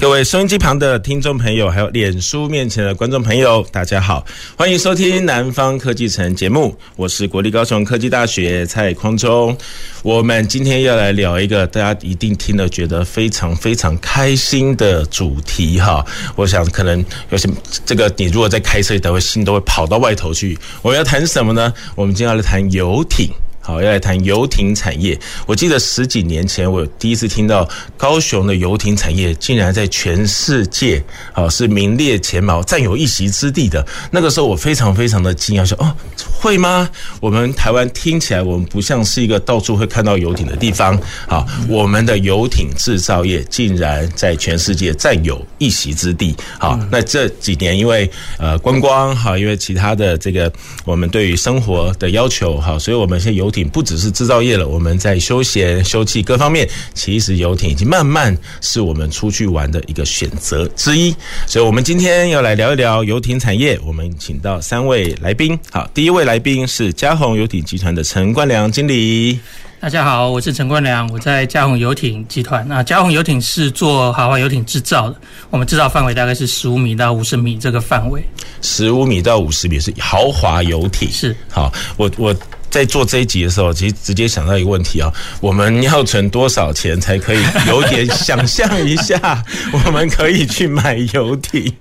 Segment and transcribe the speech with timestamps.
[0.00, 4.24] 各位收音机旁的听众朋友，还有脸书面前的观众朋友，大家好，
[4.56, 9.54] 欢迎收听《南方科技城》节目，我是国立高雄科技大学蔡匡忠。
[10.02, 16.02] 我们今天要来聊一个大家一定听了觉得非常非常开心的主题哈。
[16.34, 17.46] 我想可能有些
[17.84, 20.58] 这个你如果在开车，都会心都会跑到外头去。
[20.80, 21.70] 我们要谈什么呢？
[21.94, 23.28] 我们今天要来谈游艇。
[23.60, 25.18] 好，要来谈游艇产业。
[25.46, 33.86] 我记得十几年前，我第一次听到高雄的游艇产业竟然在全世界，好是名列前茅，占有一席之地的。
[34.10, 35.94] 那个时候，我非常非常的惊讶，说：“哦，
[36.32, 36.88] 会吗？
[37.20, 40.98] 我们台湾听起来，我们不像是一个到处会看到游艇的地方。
[41.28, 46.34] 好，我们的游艇制造业竟然在全世界占有一席之地。
[46.58, 50.50] 好，那这几年因为呃观光，哈，因为其他的这个
[50.84, 61.14] 我们对于生活的要求，哈，所以我们现在游艇不只是制造业了，我们在休闲、休憩各方面，其实游艇已经慢慢是我们出去玩的一个选择之一。
[61.46, 63.78] 所以，我们今天要来聊一聊游艇产业。
[63.84, 65.58] 我们请到三位来宾。
[65.70, 69.38] 好，第一位来宾是嘉宏游艇集团的陈冠良经理。
[69.80, 72.66] 大家好，我是陈冠良，我在嘉宏游艇集团。
[72.68, 75.16] 那嘉宏游艇是做豪华游艇制造的，
[75.48, 78.22] 我们制造范围大概是十五米到五十米这个范围。
[78.60, 81.10] 十五米到五十米是豪华游艇。
[81.10, 81.34] 是。
[81.50, 82.34] 好，我我。
[82.70, 91.72] 在做这一集的时候，其实直接想到一个问题啊，我们要存多少钱才可以有点想象一下， 我们可以去买游艇？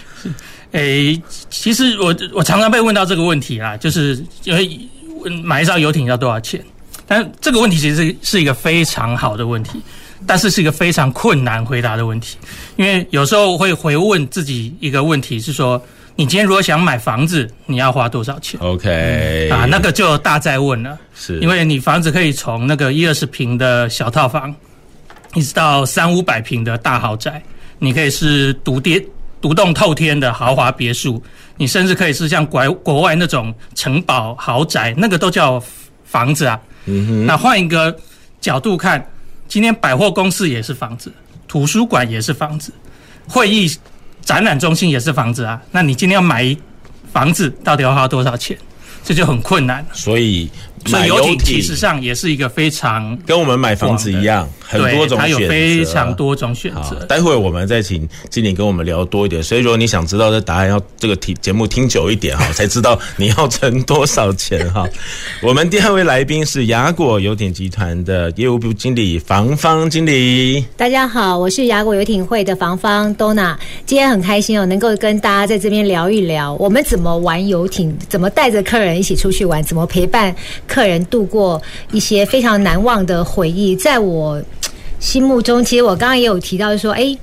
[0.72, 4.78] 诶，其实我我常常被问到这个问题啊，就是因为
[5.42, 6.62] 买一艘游艇要多少钱？
[7.06, 9.80] 但这个问题其实是是一个非常好的问题，
[10.26, 12.36] 但是是一个非常困难回答的问题，
[12.76, 15.82] 因为有时候会回问自己一个问题是说。
[16.20, 24.54] 你今天如果想买房子，你要花多少钱？OK，啊，那个就大在问了，是因为你房子可以从那个一二十平的小套房，
[25.32, 27.42] 一直到三五百平的大豪宅，
[27.78, 29.02] 你可以是独跌
[29.40, 31.22] 独栋透天的豪华别墅，
[31.56, 35.58] 你甚至可以是像国国外那种城堡豪宅，那个都叫
[36.04, 36.60] 房子啊。
[36.84, 37.96] 嗯哼，那换一个
[38.42, 39.02] 角度看，
[39.48, 41.10] 今天百货公司也是房子，
[41.48, 42.70] 图书馆也是房子，
[43.26, 43.72] 会议。
[44.22, 46.56] 展览中心也是房子啊，那你今天要买
[47.12, 48.56] 房子，到底要花多少钱？
[49.04, 49.84] 这就很困难。
[49.92, 50.48] 所以。
[50.86, 57.04] 所以游艇其实上也是一个非常跟我们买房子一样，很多种选择，它有非常多种选择。
[57.04, 59.42] 待会我们再请经理跟我们聊多一点。
[59.42, 64.88] 所以如果你想知道这答案，要这个题节目听久一点哈， 才知道你要存多少钱哈。
[65.44, 70.64] 我们第二位来宾是雅果游艇集团的业务部经理房方经理。
[70.78, 80.34] 大家好，我是雅果游艇会的房方 Donna，今天很开心哦，能够跟大家在这边聊一聊，我们怎么玩游艇，怎么带着客人一起出去玩，怎么陪伴。
[80.66, 81.60] 客人度过
[81.92, 84.42] 一些非常难忘的回忆，在我
[84.98, 87.16] 心目中，其实我刚刚也有提到说，哎，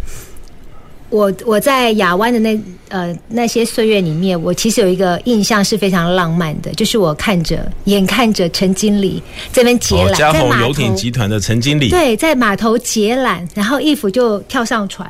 [1.09, 9.22] 我我在亚湾的那呃那些岁月里面，我其实有一个印象是非常浪漫的，就是我看着眼看着陈经理
[9.53, 15.09] 这边结缆，嘉鸿游艇集团的陈经理，对，在码头结缆，然后义父就跳上船，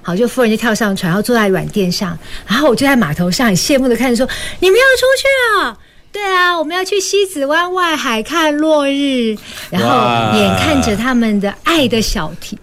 [0.00, 2.16] 好，就夫人就跳上船，然后坐在软垫上，
[2.46, 4.26] 然后我就在码头上很羡慕的看着说，
[4.60, 5.76] 你们要出去啊！
[6.14, 9.36] 对啊，我们要去西子湾外海看落日，
[9.68, 12.56] 然后眼看着他们的爱的小艇，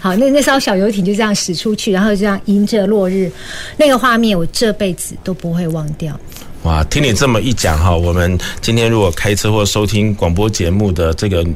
[0.00, 3.30] 好，那那艘小游艇就这样驶出去，然后就这样迎着落日，
[3.76, 6.18] 那个画面我这辈子都不会忘掉。
[6.64, 11.46] 哇，听你这么一讲哈，我们今天如果开车或收听广播节目的这个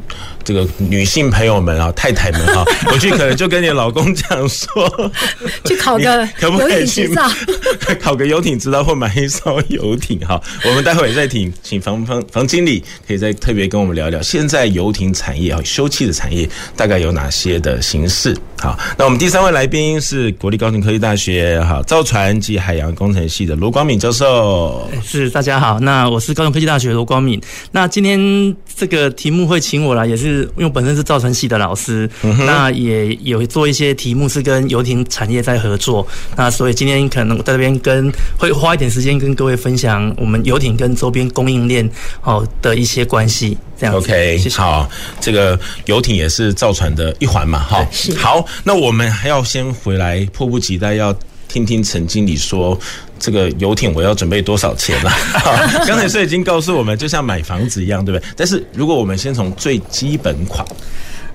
[0.44, 5.10] 这个女性朋友们啊，太太们啊， 回去可能就跟你老公讲说，
[5.64, 7.08] 去考个可不可以去
[8.00, 10.40] 考个游艇执照或买一艘游艇哈？
[10.64, 18.36] 我们待会再请请房房房经理可以再特别跟我们聊聊，现在游艇产业啊，休憩的产业大概有哪些的形式？
[18.60, 24.86] 好，那我们第三位来宾是国立高等科技大学哈造船及海洋工程系的罗光敏教授。
[25.02, 27.40] 是，大家好，那我是高等科技大学罗光敏。
[27.72, 36.06] 那今天这个题目会请我来，也是因为我本身是造船系的老师，嗯、那也有做一些题目是跟游艇产业在合作。
[36.36, 41.88] 那所以今天可能在这边跟会花一点时间跟各位分享我们游艇跟周边供应链
[42.22, 43.56] 哦的一些关系。
[43.78, 44.88] 这样 OK，谢谢好，
[45.20, 47.86] 这个游艇也是造船的一环嘛，哈。
[48.18, 51.14] 好，那我们还要先回来，迫不及待要。
[51.50, 52.78] 听听陈经理说，
[53.18, 55.10] 这个游艇我要准备多少钱了？
[55.10, 55.52] 好，
[55.84, 58.28] 刚才是已经告诉我们，就像买房子一样，对不对？
[58.36, 60.64] 但是如果我们先从最基本款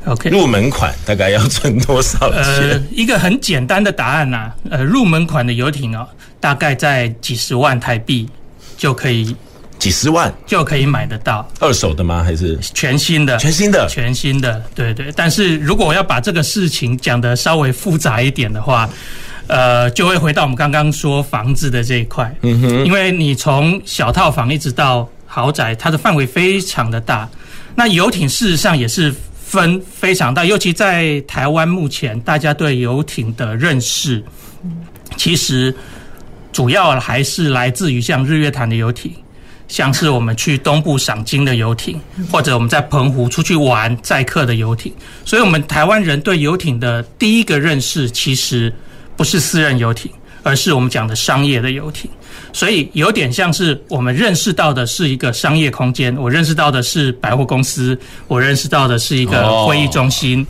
[0.06, 2.44] ，OK，入门款大概要存多少钱？
[2.44, 6.08] 呃，一个很简单的答案呐、啊，呃，入门款的游艇哦，
[6.40, 8.30] 大概在几十万台币
[8.78, 9.36] 就可以。
[9.78, 12.24] 几十万就可以买得到，二手的吗？
[12.24, 13.38] 还是全新的？
[13.38, 15.12] 全新的，全新的，对对。
[15.14, 18.90] 但是如果我要把这个事情讲得稍微复杂一点的话，
[19.48, 22.34] 呃，就会回到我们刚刚说房子的这一块。
[22.42, 27.30] 嗯哼，因为你从小套房一直到豪宅，它的范围非常的大。
[27.76, 29.14] 那游艇事实上也是
[29.44, 34.24] 分非常大，尤其在台湾目前，大家对游艇的认识，
[35.18, 35.76] 其实
[36.52, 39.12] 主要还是来自于像日月潭的游艇。
[39.68, 42.00] 像是我们去东部赏金的游艇，
[42.32, 44.94] 或者我们在澎湖出去玩载客的游艇，
[45.26, 48.72] 所以，我们台湾人对游艇的第一个认识，其实
[49.16, 50.12] 不是私人游艇，
[50.44, 52.10] 而是我们讲的商业的游艇。
[52.54, 57.98] 所以，有点像是我们认识到的是一个商业空间，我认识到的是百货公司，
[58.28, 60.46] 我认识到的是一个会议中心。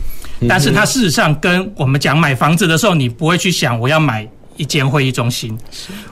[0.48, 5.58] 但是，它事实上跟我们讲买房子的时候，你不会去想我要买一间会议中心，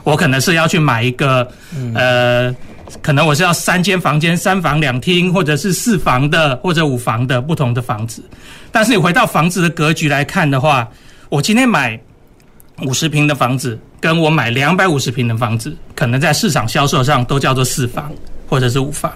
[0.03, 1.47] 我可能是要去买一个
[1.93, 2.55] 呃。
[3.01, 8.23] 可能我是要三间房间，三房两厅，或者是四房的，或者五房的不同的房子。
[8.71, 10.87] 但是你回到房子的格局来看的话，
[11.27, 11.99] 我今天买
[12.83, 18.11] 五十平的房子，跟我买两百五十平的房子，可能在市场销售上都叫做四房
[18.47, 19.11] 或者是五房。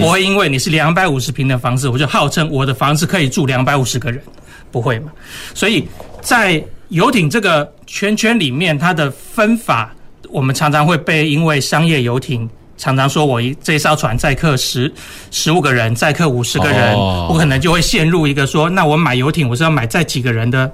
[0.00, 4.22] 不会因为你是两百五十平的房子，我就号称我的房子可以住两百五十个人，
[4.70, 5.10] 不会嘛？
[5.54, 5.86] 所以
[6.20, 9.92] 在游艇这个圈圈里面，它的分法，
[10.30, 12.48] 我们常常会被因为商业游艇。
[12.78, 14.92] 常常说，我一这艘船载客十
[15.30, 20.70] 十五个人，载客五十个人，我可能就会陷入一个说，那我买游艇，我是要买载几个人的，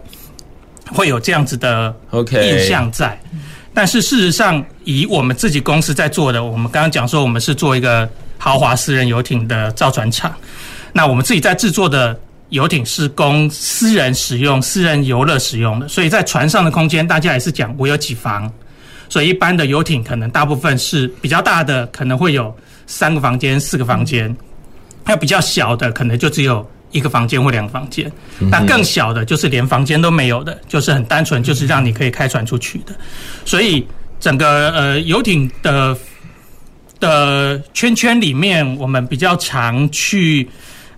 [0.92, 1.94] 会有这样子的
[2.32, 3.18] 印象在。
[3.74, 10.34] 但是事实上，以我们自己公司在做的，我们刚刚讲说，我们是做一个豪华私人游艇的造船厂，
[10.92, 12.18] 那我们自己在制作的
[12.50, 18.52] 游艇是供私人使用、私人游乐使用的，所以在船上的空间，大家也是讲我有几房。
[19.08, 22.54] 所以一般的游艇可能大部分是比较大的，可能会有
[22.86, 24.34] 三个房间、四个房间；
[25.04, 28.10] 还有比较小的，可能就只有一个房间或两个房间。
[28.38, 32.94] 那更小的，就是连房间都没有的，就是很单纯，就是让你可以开船出去的。
[33.44, 33.84] 所以
[34.20, 35.96] 整个呃游艇的
[37.00, 40.48] 的圈圈里面，我们比较常去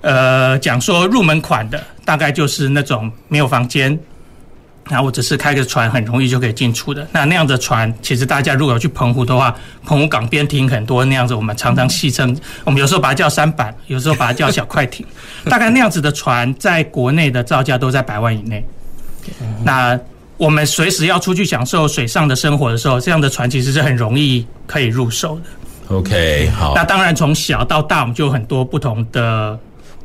[0.03, 3.99] 呃讲说入门款的，大概就是那种没有房间。
[4.91, 7.07] 那我只是开个船，很容易就可以进出的。
[7.11, 9.55] 那那样的船，其实大家如果有去澎湖的话，
[9.87, 15.07] 澎湖港边停很多那样子，我们常常戏称，我们有时候把它叫三板，有时候把它叫小快艇。
[15.47, 18.63] 大概那样子的船，在国内的造价都在百万以内。
[19.65, 19.99] 那
[20.37, 25.97] 我们随时要出去享受水上的生活的时候，这样的船其实是很容易可以入手的。
[25.97, 26.75] OK，好。
[26.75, 29.59] 那当然从小到大，我们就有很多不同的。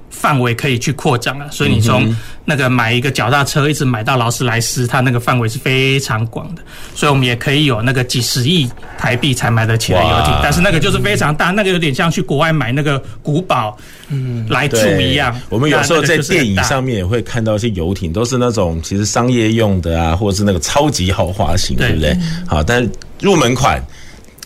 [0.09, 6.61] 范围可以去扩张啊，所以你从那个买一个脚踏车，一直买到劳斯莱斯，它那个范围是非常广的。
[6.95, 13.77] 所以我们也可以有那个几十亿台币才买得起的游艇，但是那个就是非常大，那个有点像去国外买那个古堡，
[14.09, 15.39] 嗯，来住一样。
[15.49, 22.17] 我们有时候在电影上面也会看到一些游艇，都是那种其实商业用的啊，或者是那个超级豪华型，对不对？
[22.47, 22.87] 好，但
[23.21, 23.81] 入门款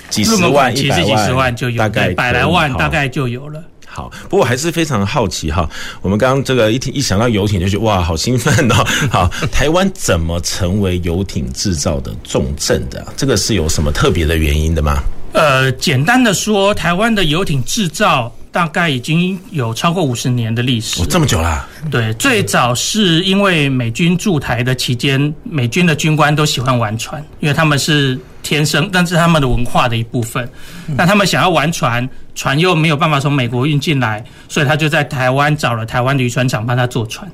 [0.09, 3.63] 几十万、一百万，其实几十万就有，大概百来万大概就有了。
[3.95, 5.69] 好，不过还是非常好奇哈。
[6.01, 8.75] 我们刚刚这个一听一想到游艇，就觉得哇，好兴奋哦。
[9.11, 13.05] 好，台湾怎么成为游艇制造的重镇的？
[13.15, 15.03] 这个是有什么特别的原因的吗？
[15.33, 21.01] 呃，简单的说，台湾的游艇制造大概已经有超过五十年的历史。
[21.01, 21.67] 哦，这么久啦？
[21.91, 30.47] 对，最早是因为美军驻台的期间，美军的军官都喜欢玩船，因为他们是天生，但是他们的文化的一部分。
[30.95, 32.07] 那他们想要玩船。
[32.35, 37.31] 船又没有办法从美国运进来，所以他就在台湾找了台湾的渔船厂帮他做船。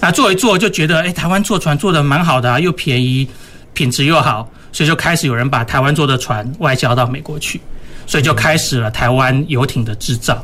[0.00, 3.28] 那做一做就觉得，哎，台湾做船做的蛮好的啊，又便宜，
[3.74, 7.60] 品质又好，所以就开始有人把台湾做的船外销到美国去，
[8.06, 10.34] 所以就开始了台湾游艇的制造。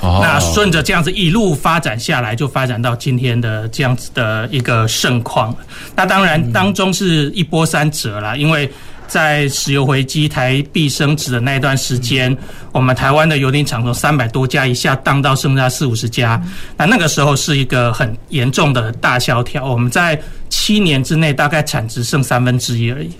[0.00, 5.54] 哦，那顺着这样子一路发展下来，就发展到今天的这样子的一个盛况。
[5.94, 8.70] 那当然当中是一波三折啦，因为。
[9.08, 12.34] 在石油回击、台币升值的那一段时间，
[12.70, 16.42] 我们台湾的游艇厂从三百多家一下荡到剩下四五十家，
[16.78, 19.66] 那那个时候是一个很严重的大萧条。
[19.66, 23.12] 我们在七年之内大概产值剩三分之一而已，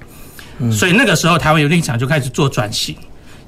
[0.73, 2.97] 所以那个时候台湾游艇厂就开始做转型。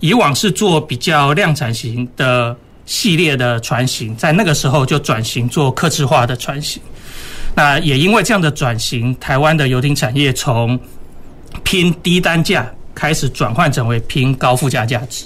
[0.04, 6.82] 以往是做比较量产型的系列的船型，在那个时候就转型做客制化的船型。
[7.54, 10.78] 那也因为这样的转型，台湾的游艇产业从
[11.62, 15.24] 拼低单价开始转换成为拼高附加价值。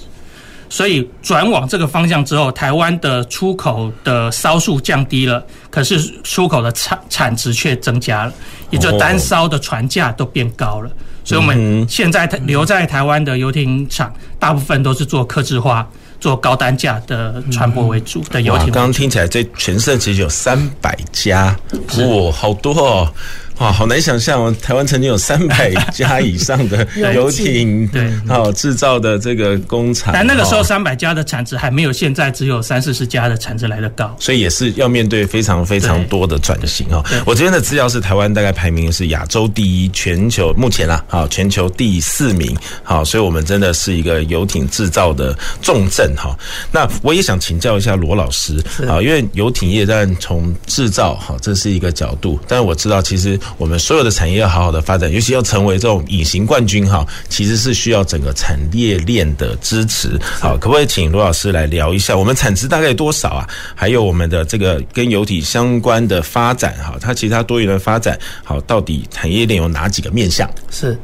[0.69, 8.33] 所以转往这个方向之后，台湾的出口的艘数降低了，可是出口的产产值却增加了，
[8.69, 10.89] 也就单艘的船价都变高了。
[11.29, 15.87] 所以我们现在留在台湾的游艇厂，大部分都是做客制化、
[16.19, 18.71] 做高单价的船舶为主的游艇。
[18.71, 23.13] 刚刚听起来，这全盛其实有三百家，哇，好多哦。
[23.59, 24.55] 哇，好难想象哦！
[24.61, 30.13] 台湾曾经有三百家以上的 游艇，对，好制造的这个工厂。
[30.13, 37.03] 但那个时候三百家的产值还没有现在只有三四十家的产值来得高，所以也是要面对非常非常多的转型哦。
[37.25, 46.33] 我这边的资料是台湾大概排名是亚洲第一，全球目前啊，好全球第四名，好，所以我们真的是一个游艇制造的重镇哈。
[46.71, 53.37] 那我也想请教一下罗老师啊，因为游艇业但从制造哈，这是一个角度，但是我知道其实。
[53.57, 60.19] 我们所有的产业要好好的发展，尤其要成为这种隐形冠军哈，其实是需要整个产业链的支持。
[60.39, 63.47] 好，可不可以请罗老师来聊一下，我们产值大概多少啊？
[63.75, 70.49] 还有我们的这个跟油体相关的发展哈，它其他多元的发展，好，到底产业链有哪几个面向？
[70.71, 70.97] 是，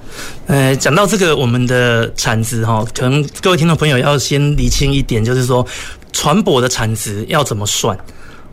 [0.48, 5.66] 呃，讲到这个我们的产值哈，可能各位听众朋友要先理清一点，就是说
[6.14, 7.98] 船舶的产值要怎么算？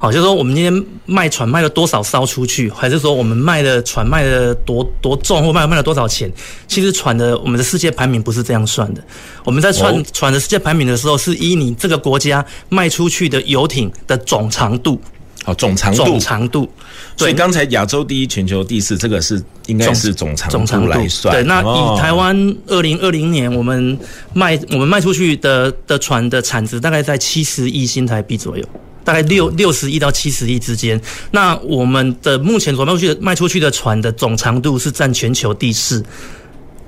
[0.02, 6.28] 好，就是说我们今天卖船卖了多少艘出去，还是说我们卖的船卖的多多重，或卖卖了多少钱？
[6.66, 9.04] 其实船的我们的世界排名不是这样算的。
[9.44, 15.00] 我们在船船的世界排名的时候，是以你这个国家卖出去的游艇的总长度。
[15.44, 16.04] 哦，总长度。
[16.04, 16.68] 总长度。
[17.16, 21.32] 所以刚才亚洲第一，全球第四，这个是应该是总长总长度来算。
[21.32, 23.96] 对，那以台湾二零二零年我们
[24.34, 28.64] 卖我们卖出去的的船的产值大概在七十亿新台币左右。
[29.04, 31.00] 大概六六十亿到七十亿之间。
[31.30, 36.04] 那我们的目前所卖出去的卖出去的船的总长度是占全球第四，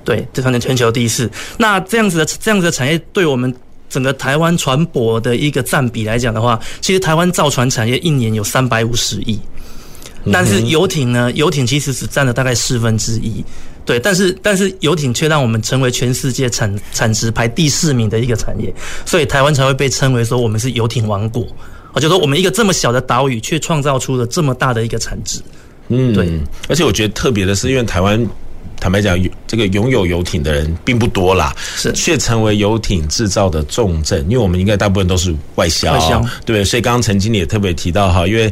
[0.03, 1.29] 对，这算是全球第四。
[1.57, 3.53] 那这样子的这样子的产业，对我们
[3.89, 9.39] 整个台湾船舶的一个占比来讲的话，其实台湾造船产业一年有三百五十亿，
[10.31, 13.43] 但是游艇呢，游艇其实只占了大概四分之一，
[13.85, 13.99] 对。
[13.99, 18.73] 但是但是游艇却让我们成为全世界产产值排第四名的一个产业，
[19.05, 21.47] 所以台湾才会被称为说我们是游艇王国。
[21.95, 25.39] 我就说，我们一个这么小的岛屿，却创造出了这么大的一个产值。
[25.87, 26.29] 嗯，对。
[26.67, 28.23] 而且我觉得特别的是，因为台湾
[28.79, 34.23] 坦白讲，这个拥有游艇的人并不多啦，是却成为游艇制造的重镇。
[34.25, 36.63] 因为我们应该大部分都是外销，外销对。
[36.65, 38.51] 所以刚刚陈经理也特别提到哈，因为。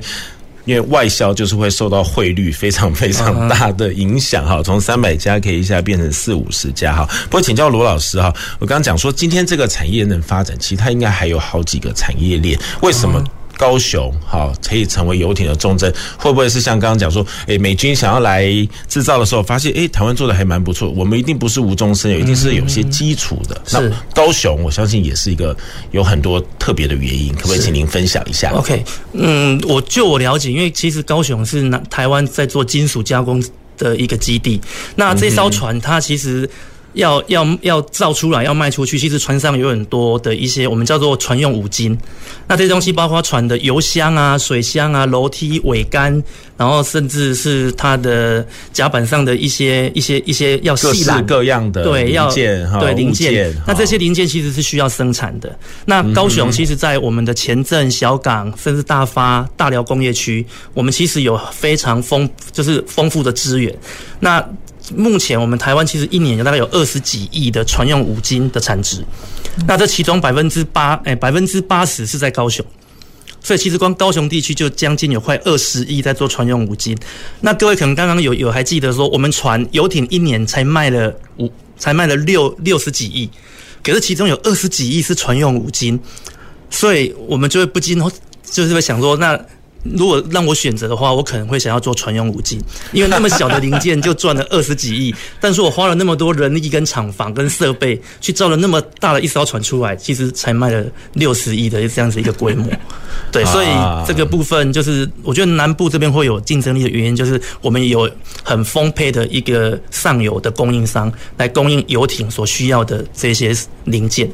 [0.66, 7.06] 因为外销就是会受到汇率非常非常大的影响哈，从三百家可以一下变成四五十家哈。
[7.26, 13.24] 不过请教罗老师哈，我刚刚讲说今天这个产业能发展，其实它应该还有好几个产业链，为什么？
[13.58, 18.46] 高雄好，可以成为游艇的重镇，会不会是像刚刚讲说，诶，美军想要来
[18.88, 23.62] 制造的时候，发现诶，台湾做的还蛮不错，我们一定不是无中生有，一定是有些基础的。
[23.66, 25.56] 是、嗯、高雄，我相信也是一个
[25.92, 28.84] 有很多特别的原因，可不可以请您分享一下？OK，
[29.14, 33.44] 嗯，我就我了解，因为其实高雄是南台湾在做金属加工
[33.78, 34.60] 的一个基地，
[34.96, 36.50] 那这艘船它其实。
[36.94, 41.98] 要要要造出来，要卖出去，其实船上有很多的一些我们叫做船用五金。
[42.48, 46.22] 那这些东西包括船的油箱啊、水箱啊、楼梯桅杆，
[46.58, 53.56] 然后甚至是它的甲板上的一些一些一些要细各式各样的对零件哈对零件。
[53.66, 55.58] 那这些零件其实是需要生产的。
[55.86, 63.74] 那高雄其实，在我们的前镇、小港，甚至大发、大寮工业区，我们其实有非常丰就是丰富的资源。
[64.20, 64.44] 那
[64.96, 69.02] 目前我们台湾其实一年有大概有二十几亿的船用五金的产值，
[69.66, 72.66] 那这其中百分之八，哎，百分之八十是在高雄，
[73.42, 76.98] 所以其实光高雄地区就将近有快二十亿在做船用五金。
[77.40, 83.30] 那各位可能刚刚有有还记得说，我们船游艇一年才卖了五，才卖了六六十几亿，
[83.82, 85.98] 可是其中有二十几亿是船用五金，
[86.70, 87.98] 所以我们就会不禁
[88.44, 89.40] 就是会想说那。
[89.84, 92.60] 如果让我选择的话，我可能会想要做船用五金，
[92.92, 102.70] 因为那么小的零件就赚了二十几亿，但是我花了那么多人力跟厂房跟设备去造了那么大的一艘船出来，其实才卖了六十亿的这样子一个规模。
[103.32, 103.68] 对，所以
[104.08, 108.10] 这个部分就是我觉得南部这边会有竞争力的原因，就是我们有
[108.44, 114.30] 很丰沛的一个上游的供应商来供应游艇所需要的这些零件。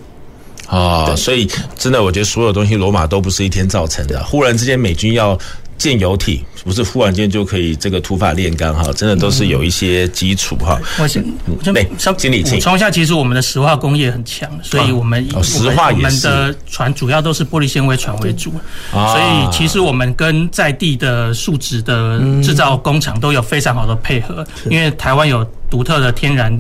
[0.70, 4.24] 啊，所以真的，我觉得所有东西罗马都不是一天造成的。
[4.24, 5.36] 忽然之间，美军要
[5.80, 10.80] 建游艇，不是忽然间就可以这个土法炼钢哈，真的都是有一些基础哈。
[11.00, 11.26] 我先，
[11.74, 18.52] 对，经理，补充一下，其实我们的石化工业很强，所以我们石化我们的船主要都是玻璃纤维船为主，
[18.92, 26.56] 所以其实我们跟在地的树脂的制造工厂都有非常好的配合，因为台湾有独特的天然。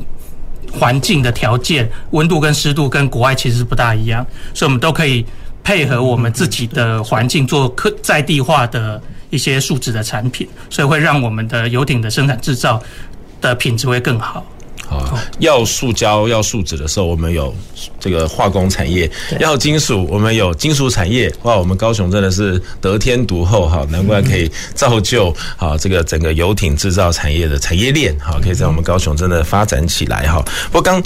[0.71, 5.25] 环境的条件，温度跟湿度跟国外其实不大一样，所以我们都可以
[5.63, 12.81] 配合我们自己的环境做客在地化的一些树脂的产品，所以会让我们的游艇的生产制造
[13.41, 14.45] 的品质会更好。
[14.89, 17.53] 啊，要塑胶、要树脂的时候，我们有
[17.99, 19.07] 这个化工产业；
[19.39, 21.31] 要金属，我们有金属产业。
[21.43, 30.43] 哇，我们高雄真的是得天独厚哈，难怪可以造就好这个整个游艇制造产业的产业链哈，可以在我们高雄真的发展起来哈。
[30.71, 31.01] 不过刚。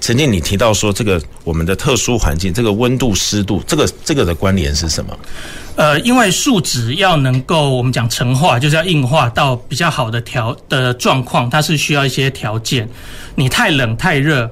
[0.00, 5.18] 曾经你提到说，这个我们的特殊环境，这个温度、湿度，这个这个的关联是什么？
[5.74, 12.88] 呃，因为树脂要能够我们讲成化，就是要硬化到比较好的条的状况，它是需要一些条件。
[13.34, 14.50] 你太冷、太热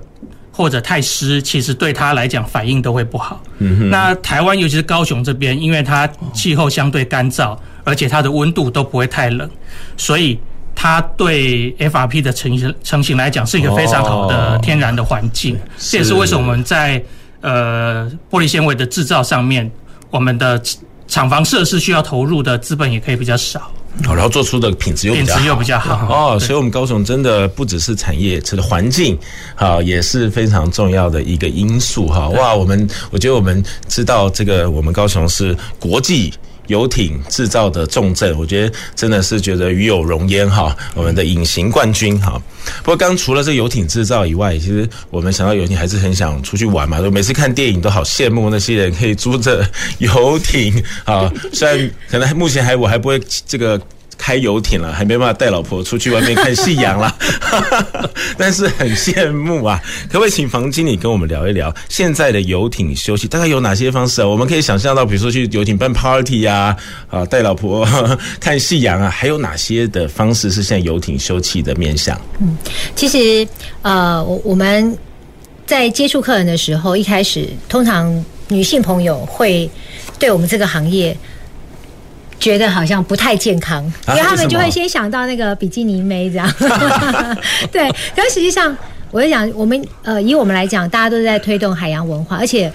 [0.51, 3.41] 或者太湿，其实对它来讲反应都会不好。
[3.59, 3.91] 嗯哼。
[3.91, 9.49] 那台湾尤其是高雄这边，因为它气候相对干燥，而且它的温度都不会太冷，
[9.97, 10.39] 所以。
[10.85, 17.03] 它对 FRP 的成型成型来讲是一个非常好的天然的环境，这也是为什么我们在
[17.41, 19.71] 呃玻璃纤维的制造上面，
[20.11, 20.63] 我们的
[21.09, 23.63] 厂房设施需要投入的资本也可以比较少。
[24.05, 29.19] 好，然后做出的品质又品质又比较好哦，所以我们高雄真的不只是产业，这个环境
[29.55, 32.29] 好也是非常重要的一个因素哈。
[32.29, 36.31] 哇，我们我觉得我们知道这个我们高雄是国际。
[36.67, 42.41] 游艇制造的重镇，我觉得真的是觉得与有荣焉哈，我们的隐形冠军哈。
[42.79, 47.01] 不过刚除了这游艇制造以外，其实我们想到游艇还是很想出去玩嘛。
[47.01, 49.69] 就每次看电影都好羡慕那些人可以租着
[49.99, 53.81] 游艇啊，虽然可能目前还我还不会这个。
[54.17, 57.15] 开游艇了，还没办法带老婆出去外面看夕阳了，
[58.39, 59.81] 但是很羡慕啊！
[60.09, 64.27] 可不可以请房经理跟我们聊一聊现在的游艇休息大概有哪些方式啊？
[64.27, 66.77] 我们可以想象到，比如说去游艇办 party 呀，
[67.11, 67.87] 啊，带老婆
[68.41, 72.19] 看夕阳啊，还有哪些的方式是现在游艇休憩的面向？
[72.41, 72.57] 嗯，
[72.97, 73.47] 其实
[73.83, 74.97] 呃，我我们
[75.67, 79.69] 在接触客人的时候，一开始通常女性朋友会
[80.19, 81.17] 对我们这个行业。
[82.39, 86.53] 觉得好像不太健康，因为他们就会先想到那个比基尼妹这样。
[87.73, 88.77] 对，但实际上，
[89.11, 92.71] 我就讲我们呃，以我们来讲，大家都是在推动海洋文化，而且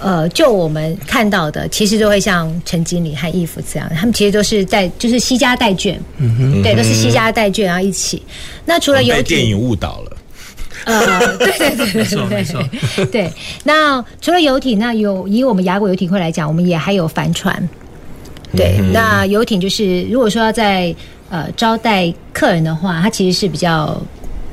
[0.00, 8.22] 呃，就我们看到的，其实都会像陈经理和义父这样，他们其实都是在就是携家带眷，嗯哼，对，都是携家带眷然后一起。
[8.64, 10.16] 那除了游艇，被电影误导了，
[10.84, 12.44] 呃，对对对对对
[12.94, 13.32] 对对，
[13.64, 17.68] 那除了游艇，那有以我们亚国游艇会来讲，我们也还有帆船。
[18.58, 20.94] 对，那游艇就是，如果说要在
[21.30, 23.98] 呃招待客人的话，它其实是比较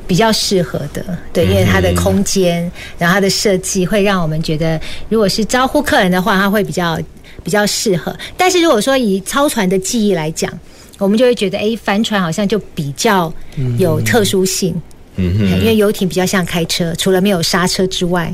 [0.06, 6.98] 比较适合的，对，因为它的空间，然后它的设计会让我们觉得，如果是招呼客人的话，它会比较
[7.42, 8.16] 比较适合。
[8.36, 10.50] 但是如果说以超船的记忆来讲，
[10.98, 13.32] 我们就会觉得，哎，帆船好像就比较
[13.78, 14.72] 有特殊性。
[14.74, 14.82] 嗯
[15.16, 18.32] 哼，因为游艇比较像开车，除了没有刹车之外，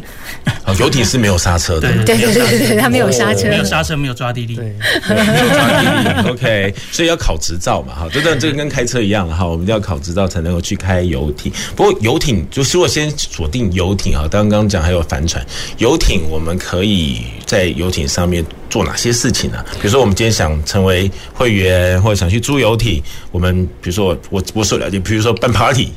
[0.64, 4.74] 哦，游艇是没有刹车的，对对对对对，它没有刹车，没有刹车，没有抓地力，对，
[5.08, 11.52] 没有抓地力，OK，所以要考执照嘛，哈，这个这个跟开车一样哈，我们要考执照才能够去开游艇。
[11.76, 15.44] 不过游艇就是我先锁定游艇啊，刚刚讲还有帆船，
[15.78, 19.64] 游艇我们可以在游艇上面做哪些事情呢？
[19.74, 25.88] 比如说我们今天想成为会员或者想去租游艇，我们比如说我我我所了解，比如说办 party。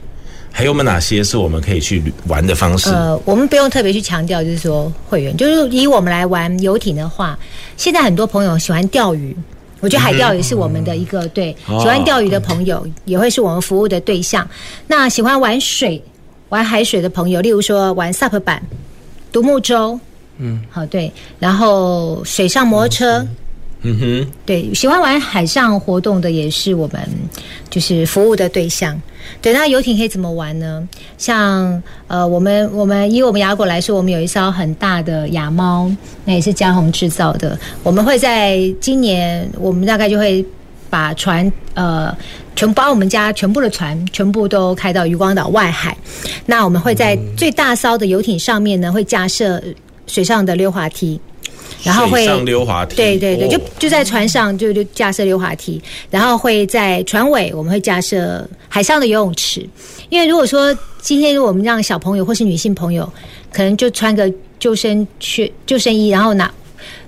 [0.57, 2.89] 还有没有哪些是我们可以去玩的方式？
[2.89, 7.37] 呃，我们不用特别去强调，就是说会员，就是以我们来玩游艇的话，
[7.75, 9.35] 现在很多朋友喜欢钓鱼，
[9.81, 14.47] 我觉得海钓也是我们的一个、嗯、对，喜欢钓鱼的朋友也会是我们服务的对象。
[14.87, 16.01] 那喜欢玩水、
[16.47, 18.63] 玩海水的朋友，例如说玩 SUP 板、
[19.33, 19.99] 独木舟，
[20.37, 23.17] 嗯，好对，然后水上摩托车。
[23.19, 23.27] 嗯
[23.87, 27.07] 嗯哼，对，喜欢玩海上活动的也是我们
[27.69, 28.99] 就是服务的对象。
[29.41, 30.87] 对，那游艇可以怎么玩呢？
[31.19, 35.91] 像呃，我们我们以我们雅果来说，我们有一艘很大的亚猫，
[36.25, 37.57] 那也是嘉鸿制造的。
[37.83, 40.43] 我们会在今年，我们大概就会
[40.89, 42.15] 把船呃，
[42.55, 45.95] 全把我们家全部的船全部都开到渔光岛外海。
[46.45, 49.61] 那我们会在最大艘的游艇上面呢，会架设
[50.07, 51.19] 水上的溜滑梯。
[51.83, 59.67] 然后会上溜滑梯，对对对，就就在船上就就架设溜滑梯，然后会在船尾我们会架设海上的游泳池，
[60.09, 63.11] 因为如果说今天如果我们让小朋友或是女性朋友，
[63.51, 66.51] 可能就穿个救生圈、救生衣，然后拿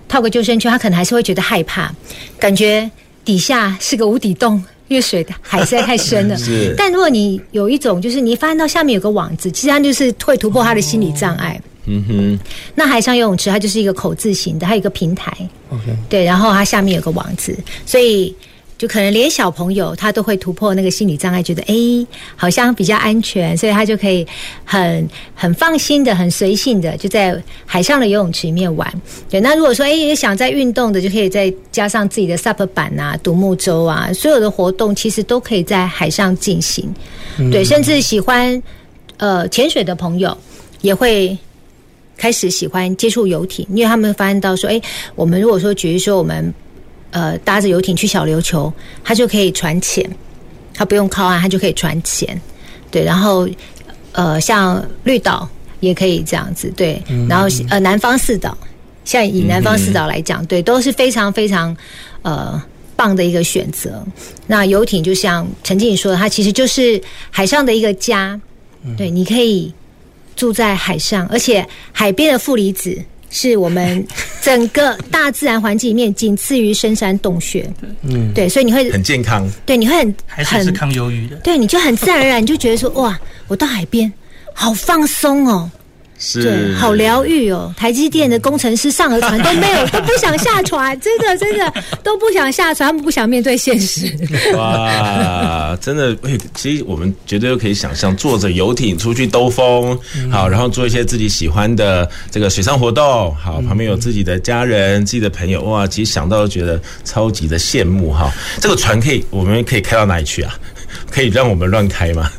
[0.08, 1.92] 套个救生圈，他可能还是会觉得害怕，
[2.38, 2.90] 感觉
[3.26, 6.38] 底下是个无底洞，因为水海实在太深了。
[6.78, 11.60] 但如果你有一种就是你发现到下面有个网子，其实它就是会突破他的心理障碍。
[11.88, 12.40] 嗯哼，
[12.76, 15.32] 那海上游泳池它就是一个口字形的，它有一个平台
[15.70, 18.36] ，OK，对，然后它下面有个网子，所以
[18.78, 21.74] 就可能连小朋友他都会突破那个心理障碍，觉得哎，
[22.36, 24.24] 好像比较安全，所以他就可以
[24.64, 29.02] 很很放心的、很随性的就在海上的游泳池里面玩。
[29.30, 36.94] 对，那如果说哎也想在运动的，就可以再加上自己的 SUP 板啊、独木舟啊，所有的活动其实都可以在海上进行。
[37.52, 38.62] 对，甚至喜欢
[39.18, 40.38] 呃潜水的朋友
[40.82, 41.36] 也会
[42.18, 44.82] 开始喜欢接触游艇，因为他们发现到说，哎，
[45.16, 46.54] 我们如果说，举例说我们。
[47.10, 50.06] 呃，搭着游艇去小琉球，它就可以船潜，
[50.74, 52.40] 它不用靠岸，它就可以船潜，
[52.92, 53.02] 对。
[53.02, 53.48] 然后，
[54.12, 55.48] 呃，像绿岛
[55.80, 57.02] 也可以这样子，对。
[57.30, 58.56] 然后，呃，南方四岛，
[59.06, 61.76] 像以南方四岛来讲，对，都是非常非常
[62.24, 62.62] 呃
[62.98, 64.06] 棒的一个选择。
[64.46, 67.02] 那游艇就像陈经理说的，它其实就是
[67.32, 68.40] 海上的一个家，
[68.98, 69.74] 对，你可以
[70.38, 72.98] 住在海上，而且海边的负离子。
[73.30, 74.08] 是我们
[74.42, 77.70] 整个大自然环境里面仅次于深山洞穴，
[78.04, 83.20] 嗯，对，所以你会很健康，对，你会很还是，是抗忧郁的，对，你就很自然而然你就觉得说哇，
[83.50, 84.12] 我到海边
[84.54, 85.70] 好放松哦。
[86.20, 87.74] 是对，好疗愈哦！
[87.78, 94.12] 台积电的工程师上了船都没有， 都不想下船，真的真的都不想下船，他们不想面对现实。
[94.56, 96.18] 哇，真的，
[96.56, 99.98] 其实我们绝对可以想象，坐着游艇出去兜风，
[100.32, 108.32] 好，然后做一些自己喜欢的这个水上活动，好，旁边有自己的家人、自己的朋友，哇，其实想到都觉得超级的羡慕哈。
[108.60, 110.58] 这个船可以，我们可以开到哪里去啊？
[111.12, 112.32] 可以让我们乱开吗？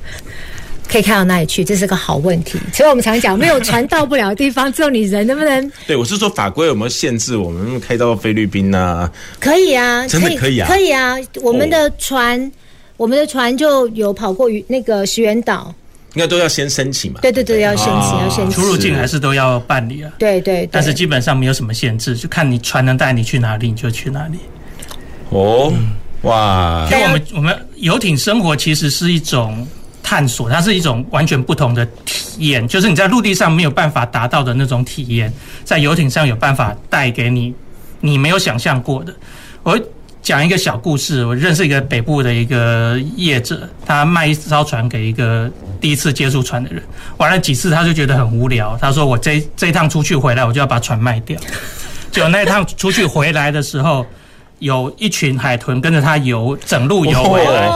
[0.89, 1.63] 可以开到哪里去？
[1.63, 2.59] 这是个好问题。
[2.73, 5.73] 所以我们常讲，没有船到不了的地方，只有你人能不能？
[5.87, 9.11] 对，我是说法规有没有限制我们开到菲律宾啊？
[9.39, 11.15] 可以啊，真的可以啊，可以啊。
[11.43, 12.51] 我们的船，哦、
[12.97, 15.75] 我们的船就有跑过于那个石垣岛，
[16.15, 17.21] 应该都要先申请嘛。
[17.21, 18.51] 对对对，要申请，哦、要申请。
[18.51, 20.11] 出入境还是都要办理啊。
[20.19, 24.39] 对，对对，但是基本上没有什么限制，就看你船能带你去哪里，你就去哪里。
[25.29, 26.89] 哦，嗯、哇！
[26.91, 29.69] 因为我们我们游艇生活其实是一种。
[30.09, 35.31] 探索，它是一种完全不同的体验，就是你在陆地上没有办法达到的那种体验，
[35.65, 37.55] 在游艇上有办法带给你
[38.01, 39.15] 你没有想象过的。
[39.63, 39.79] 我
[40.23, 46.83] 讲一个小故事，我认识一个北部的一个业者，他卖一艘船给一个第一次接触船的人，
[47.19, 51.39] 玩了几次他就觉得很无聊，他说我这这一趟出去回来我就要把船卖掉，
[52.11, 54.07] 就那一趟出去回来的时候。
[54.61, 57.69] 有一群海豚跟着他游，整路游回来。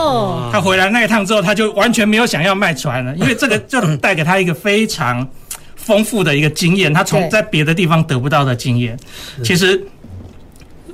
[0.51, 5.27] 他回来那一趟之后，他就完全没有想要卖船了，因为这个就带给他一个非常
[5.75, 8.97] 丰富的一个经验，他从在别的地方得不到的经验。
[9.43, 9.81] 其实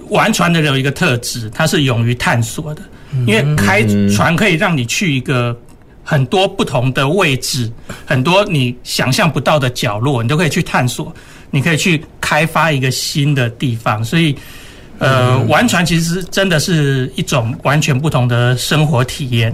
[0.09, 2.81] 玩船的人有一个特质，他是勇于探索的，
[3.25, 5.57] 因为开船可以让你去一个
[6.03, 7.69] 很多不同的位置，
[8.05, 11.13] 很多你想象不到的角落，你都可以去探索，
[11.49, 14.35] 你可以去开发一个新的地方，所以。
[14.99, 19.53] 呃，玩船其实真的是一种完全不同的生活体验，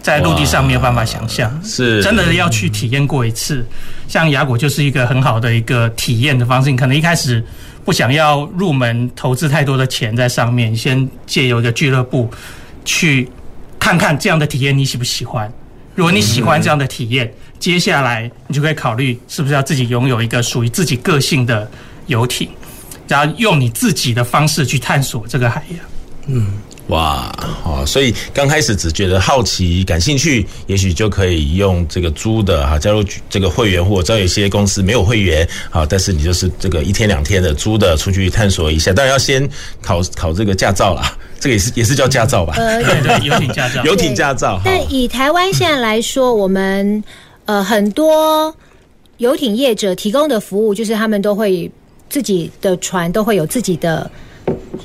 [0.00, 3.64] 在陆地上没有办法想象，是真的要去体验过一次。
[4.08, 7.44] 像雅果就是一个很好的一个体验的方式，你可能一开始
[7.84, 12.30] 不想要入门投资太多的钱在上面，先借由一个俱乐部
[12.84, 13.28] 去
[13.78, 15.52] 看看这样的体验你喜不喜欢。
[15.94, 21.70] 如果你喜欢这样的体验，接下来你就可以考虑是不是要自己拥有一个属于自己个性的
[22.06, 22.48] 游艇。
[23.08, 25.78] 要用你自己的方式去探索这个海洋。
[26.28, 26.52] 嗯，
[26.86, 27.34] 哇，
[27.64, 39.48] 哦，所以刚开始只觉得好奇、感兴趣，也许就可以用这个租的哈，加入这个会员，或者知道有些公司没有会员，好，但是你就是这个一天两天的租的出去探索一下，当然要先
[39.82, 42.54] 考考这个驾照啦， 这个也是也是叫驾照吧？
[42.56, 44.60] 呃，对对，游艇驾照，游艇驾照。
[44.64, 47.02] 但以台湾现在来说，我们
[47.46, 48.54] 呃很多
[49.16, 51.68] 游艇业者提供的服务，就是他们都会。
[52.12, 54.10] 自己的船都会有自己的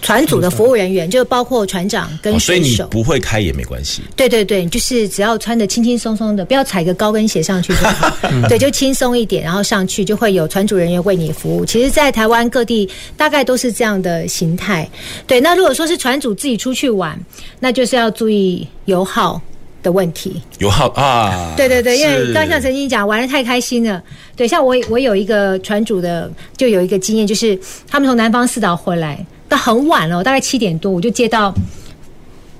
[0.01, 2.45] 船组的服务人员，就包括船长跟水手。
[2.45, 4.01] 所以你不会开也没关系。
[4.15, 8.17] 对对对，就是只要穿的轻轻松松的，不要踩个高跟鞋上去就好。
[8.47, 11.65] 对，就轻松一点，然后上去就会有船主人员为你服务。
[11.65, 14.89] 其实，在台湾各地大概都是这样的形态。
[15.25, 17.19] 对，那如果说是船主自己出去玩，
[17.59, 19.41] 那就是要注意油耗。
[19.83, 24.03] 的问题，油耗啊，对对对，因为刚像曾经讲玩的太开心了，
[24.37, 31.51] 对，像我我有一个船主的，就有一个经验，就是他们从南方四岛回来，到很晚了，大概七点多，我就接到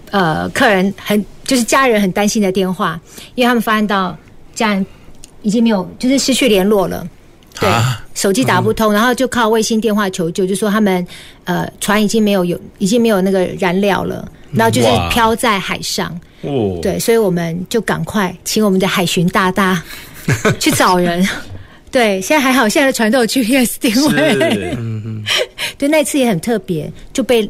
[0.10, 3.00] 呃客人很就是家人很担心的电话，
[3.36, 4.18] 因为他们发现到
[4.56, 4.84] 家人
[5.44, 7.08] 已经没有，就是失去联络了，
[7.60, 11.06] 对，啊、手机打不通，然后就靠卫星电话求救，就说他们
[11.44, 16.10] 呃船已经没有有已经没有那个燃料了，然后就是漂在海上。
[16.42, 19.84] 哦，对，所以我们就赶快请我们的海巡大大
[20.60, 21.28] 去找人。
[21.98, 24.38] 对，现在还好，现在的船都有 GPS 定位。
[24.78, 25.24] 嗯嗯。
[25.80, 27.50] 对，那次也很特别，就被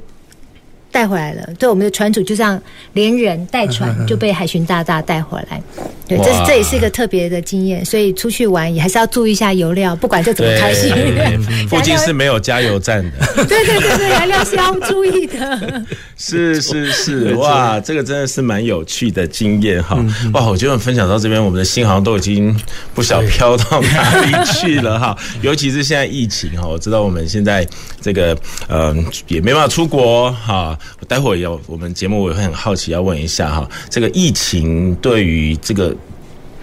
[0.92, 1.48] 带回来了。
[1.60, 2.60] 对，我们的船主就这样
[2.94, 5.62] 连人带船就被海巡大大带回来。
[6.08, 10.94] 对，这是这也是一个特别的经验，所以出去玩也还是要注意一下油料，不管这怎么开心。
[11.68, 13.44] 附近是没有加油站的。
[13.44, 15.84] 对对对对，燃料是要注意的。
[16.16, 19.98] 是是是，哇，这个真的是蛮有趣的经验哈。
[20.34, 22.58] 哇，我觉得分享到这边，我们的心好像都已经
[22.96, 25.18] 不晓飘到哪里去了哈。
[25.44, 27.68] 尤其是现在疫情哈，我知道我们现在
[28.02, 28.36] 这个
[28.70, 28.96] 呃
[29.28, 30.77] 也没办法出国哈。
[31.00, 35.96] 我待会儿有我们节目，我也会很好奇要问一下哈，这个疫情对于这个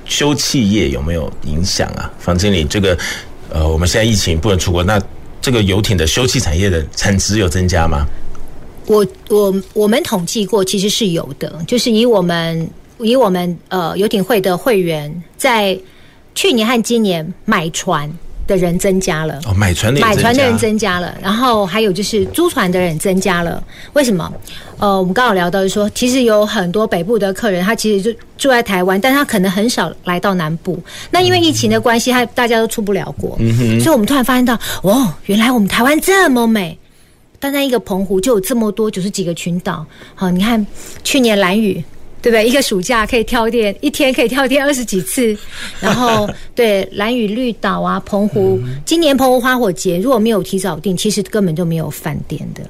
[0.05, 2.11] 休憩业有没有影响啊？
[2.19, 2.97] 房经理，这个
[3.51, 5.01] 呃，我们现在疫情不能出国，那
[5.41, 8.07] 这个游艇的休憩产业的产值有增加吗？
[8.87, 15.79] 我我我们统计过，其实是有的，就是以我们以我们呃游艇会的会员在
[16.35, 18.11] 去年和今年买船
[18.47, 23.63] 的人增加了哦，买船的买船的人增加了，然后还有就是租船的人增加了。
[23.93, 24.33] 为什么？
[24.79, 30.79] 呃，我们刚好聊到就说，其实有很多北部的客人，他其实就住在台湾，但他可能很少来到南部。
[31.11, 33.39] 那因为疫情的关系，他大家都出不了国，
[33.81, 36.79] 所以我们突然发现到，哦，原来我们台湾这么美。
[37.41, 39.85] 单单一个澎湖就有这么多九十几个群岛。
[40.15, 40.67] 好，你看
[41.03, 41.83] 去年蓝屿，
[42.25, 42.49] 对不对？
[42.49, 45.37] 一个暑假可以跳电，一天可以跳电二十几次。
[45.79, 52.63] 然后对蓝屿绿岛啊，澎湖，今年澎湖花火节如果没有提早订，其实根本就没有饭店的。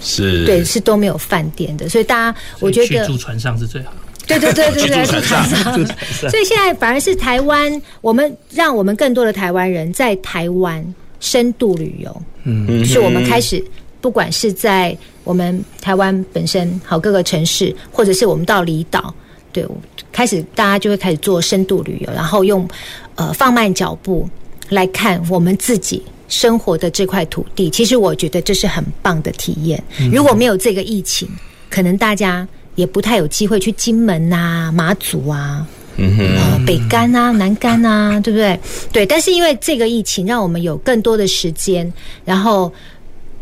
[0.00, 1.90] 是，对，是都没有饭店的。
[1.90, 3.92] 所以大家，我觉得住船上是最好。
[4.26, 5.74] 对对对对对，住船上。
[6.30, 10.82] 所以现在反而是台湾，我们让我们更多的台湾人在台湾
[11.20, 12.22] 深度旅游。
[12.44, 13.62] 嗯，是我们开始。
[14.02, 19.14] 不管是在我们台湾本身好各个城市，或者是我们到离岛，
[19.52, 19.64] 对，
[20.10, 22.68] 开始大家就会开始做深度旅游，然后用
[23.14, 24.28] 呃放慢脚步
[24.68, 27.70] 来看我们自己生活的这块土地。
[27.70, 29.82] 其实我觉得这是很棒的体验。
[30.12, 31.28] 如果没有这个疫情，
[31.70, 35.64] 可能大家也不太有机会去金门啊、马祖啊、
[35.96, 38.58] 嗯哼、呃、北干啊、南干啊，对不对？
[38.92, 39.06] 对。
[39.06, 41.90] 但是因为这个疫情，让我们有更多的时间，
[42.24, 42.72] 然后。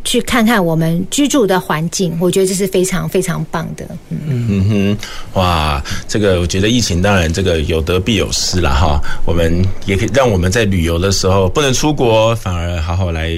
[0.03, 3.87] 去看看我们居住的环境，我觉得这是非常非常棒的。
[4.09, 4.99] 嗯嗯哼，
[5.39, 9.01] 哇，这个我觉得疫情当然这个有得必有失了哈。
[9.27, 13.31] 我们也可以让我们在旅游的时候不能出国，反而好好来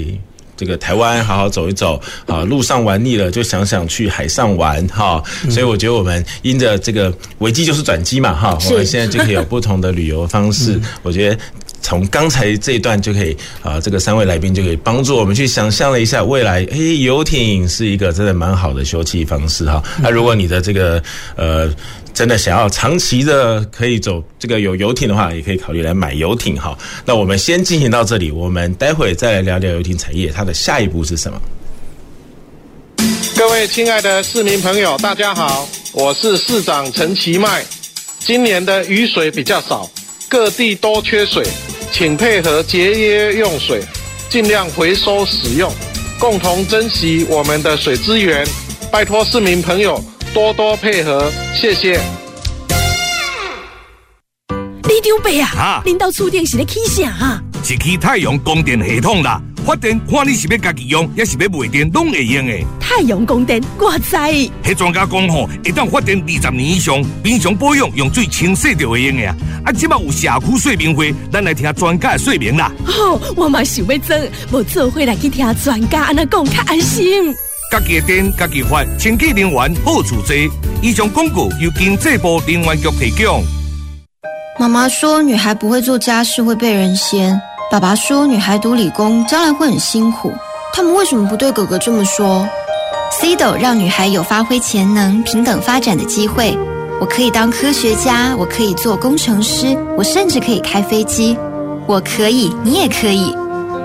[0.57, 2.42] 这个台湾好好走一走啊。
[2.44, 5.20] 路上玩腻了，就想想去海上玩哈。
[5.51, 10.81] 所以我觉得我们因着这个危机就是转机嘛哈，我们现在就可以有不同的旅游方式。
[11.03, 11.38] 我觉得。
[11.83, 16.66] 从刚才这一段就可以啊，这个三位来宾就可以帮助我们去想象了一下未来。
[16.71, 19.83] 哎，游艇是一个真的蛮好的休憩方式哈。
[20.01, 21.03] 那如果你的这个
[21.37, 21.71] 呃
[22.14, 26.79] 真的想要长期的可以走这个有游艇的话，也可以考虑来买游艇哈。
[27.05, 31.40] 那我们先进行到这里，我们待会再来聊聊游艇产业它的下一步是什么。
[33.37, 37.64] 各位亲爱的市民朋友，大家好，我是市长陈其迈。
[38.21, 39.90] 今年的雨水比较少，
[40.29, 41.45] 各地都缺水。
[41.92, 43.83] 请配合节约用水，
[44.31, 45.70] 尽量回收使用，
[46.18, 48.46] 共同珍惜我们的水资源。
[48.90, 50.02] 拜托市民朋友
[50.33, 52.00] 多多配合，谢谢。
[55.02, 57.42] 李长伯啊，恁到厝顶是咧起啥啊？
[57.64, 59.40] 是起太阳供电系统啦。
[59.66, 62.52] 发电看你是要家己用，还是要卖电，拢会用的。
[62.80, 64.16] 太阳光电，我知。
[64.16, 69.36] 迄专家讲吼，会当发电二十年以上，平常保养用水清洗就会用的啊。
[69.64, 72.70] 啊，即马有社区说明会，咱来听专家的说明啦。
[72.84, 74.16] 吼、哦，我嘛想要做，
[74.52, 77.32] 无做伙来去听专家安尼讲，较安心。
[77.72, 80.36] 家己的电，家己发，清洁能源好处多。
[80.80, 83.44] 以上广告由经济部能源局提供。
[84.62, 87.42] 妈妈说，女孩不会做家事会被人嫌。
[87.68, 90.33] 爸爸说，女孩读理工将来会很辛苦。
[90.72, 92.46] 他们为什么不对哥哥这么说
[93.11, 96.57] ？CIDO 让女孩有发挥潜能、平等发展的机会。
[97.01, 101.37] 我可以当科学家，我可以做工程师，我甚至可以开飞机。
[101.88, 103.35] 我可以，你也可以。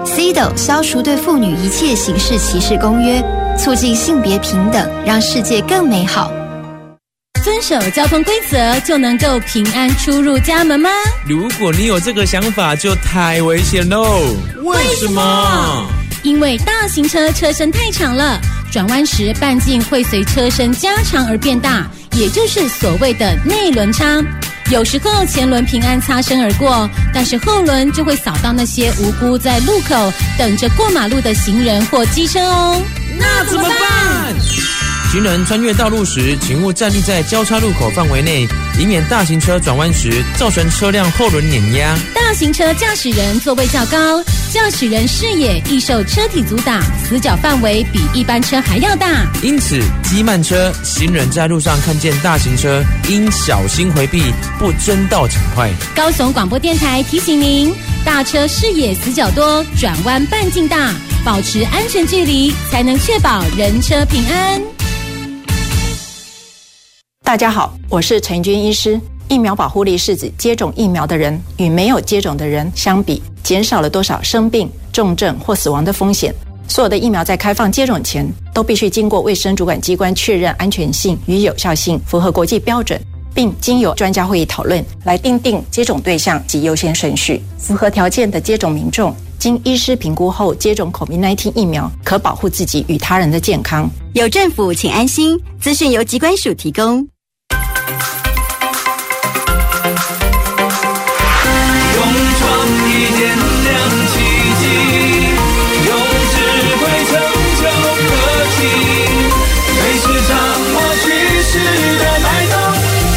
[0.06, 3.20] CIDO 消除对妇女一切形式歧视公约，
[3.58, 6.30] 促进性别平等，让世界更美好。
[7.48, 10.90] 遵守交通规则就能够平安出入家门吗？
[11.26, 14.22] 如果你有这个想法，就太危险喽！
[14.64, 15.88] 为什么？
[16.24, 18.38] 因为大型车车身太长了，
[18.70, 24.22] 转弯时半径会随车身加长而变大，也就是所谓的内轮差。
[24.70, 32.82] 有时候前轮平安擦身而过，但是后轮就会扫到那些无辜在路口等着过马路的行人或机车哦。
[33.18, 34.36] 那怎么办？
[35.10, 38.46] 行人穿越道路时，请勿站立在交叉路口范围内，
[38.78, 41.98] 以免大型车转弯时造成车辆后轮碾压。
[42.14, 49.26] 大型车驾驶人座位较高，驾驶人视野易受车体阻挡，死角范围比一般车还要大。
[49.42, 54.22] 因此，机慢车行人在路上看见大型车，应小心回避，
[54.60, 55.72] 不争道抢快。
[55.96, 60.94] 高雄广播电台提醒您：大车视野死角多，转弯半径大，
[61.24, 64.77] 保持安全距离，才能确保人车平安。
[67.28, 68.98] 大家好，我是陈军医师。
[69.28, 76.34] 疫苗保护力是指接种疫苗的人与没有接种的人相比，减少了多少生病、重症或死亡的风险。
[76.70, 82.98] 所有的疫苗在开放接种前，都必须经过卫生主管机关确认安全性与有效性符合国际标准，
[83.34, 87.42] 并经由专家会议讨论来订定接种对象及优先顺序。
[87.58, 93.90] 符合条件的接种民众，经医师评估后接种 COVID-19 疫苗，可保护自己与他人的健康。
[94.14, 95.38] 有政府，请安心。
[95.60, 97.06] 资讯由疾管署提供。
[101.96, 102.00] 用
[102.38, 102.42] 创
[102.88, 103.20] 意点
[103.64, 103.68] 亮
[104.12, 104.14] 奇
[104.60, 104.64] 迹，
[105.86, 105.90] 用
[106.34, 106.36] 智
[106.78, 107.12] 慧成
[107.58, 107.64] 就
[108.08, 108.10] 科
[108.58, 108.60] 技，
[109.78, 110.32] 随时掌
[110.74, 111.06] 握趋
[111.44, 111.54] 势
[111.98, 112.54] 的脉动，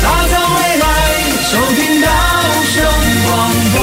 [0.03, 0.85] 打造未来，
[1.51, 2.07] 收听到
[2.65, 2.73] 声
[3.27, 3.29] 广
[3.73, 3.75] 播。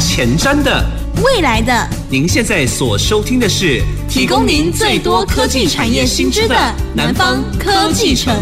[0.00, 1.01] 前瞻的。
[1.22, 6.56] 未来的，您现在所收听的是提供您最多科技产业新知的
[6.96, 8.34] 南方科技城。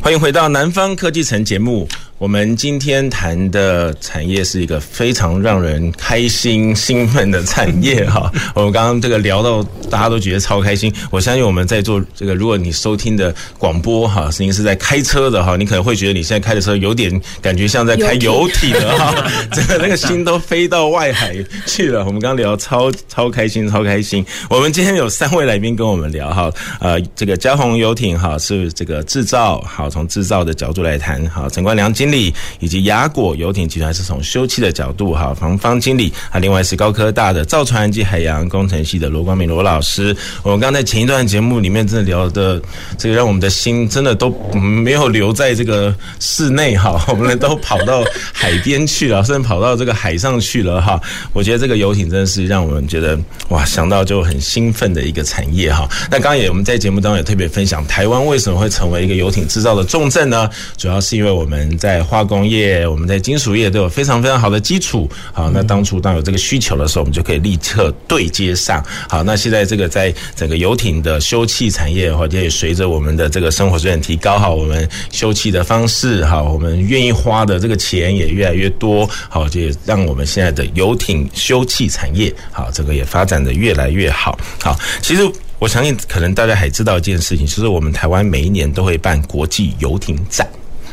[0.00, 1.86] 欢迎回到南方科技城节目。
[2.22, 8.30] 我们今天谈的产业是一个非常让人开心兴奋的产业哈。
[8.54, 10.94] 我们刚刚这个聊到，大家都觉得超开心。
[11.10, 19.12] 我相信我们在做这个，如果你收听的广播哈，声音是在开车的哈，你可能会觉得你现在开的车有点感觉像在开游艇的哈，
[19.50, 21.34] 整个那个心都飞到外海
[21.66, 22.04] 去了。
[22.04, 24.24] 我们刚刚聊超超开心，超开心。
[24.48, 32.32] 我们今天有三位来宾跟我们聊哈，呃，这个嘉鸿游艇哈是这个制造，好从制造的角度来谈，好陈冠良经理。
[32.60, 40.14] 以及雅果游艇集团是从休憩的角度哈，房方经理啊，另外是高科大的造船及海洋工程系的罗光明罗老师。
[40.42, 42.60] 我们刚才前一段节目里面真的聊的
[42.98, 51.00] 这个，让我们的心真的都没有留在这个室内哈，我们都跑到海边去了，甚至跑到这个海上去了哈。
[51.32, 55.88] 我觉得这个游艇真的是让我们觉得哇，想到就很兴奋的一个产业哈。
[56.10, 60.48] 那刚刚也我们在节目当中也特别分享，台湾为什么会成为一个游艇制造的重镇呢？
[60.76, 65.08] 主要是因为我们在化工业，我们在金属业都有非常非常好的基础。
[65.32, 68.84] 好，那当初当有这个需求的时候，我们就可以立刻对接上。
[69.08, 79.08] 好，那现在这个在整个游艇的休憩产业，或者也随着我们的这个生活水准提高，好，我们休憩的方式，好，我们愿意花的这个钱也越来越多。
[79.28, 84.38] 好，就让我们现在的游艇休憩产业，好，这个也发展的越来越好。
[84.60, 85.22] 好，其实
[85.58, 90.46] 我相信，可能大家还知道一件事情，就是我们台湾每一年都会办国际游艇展。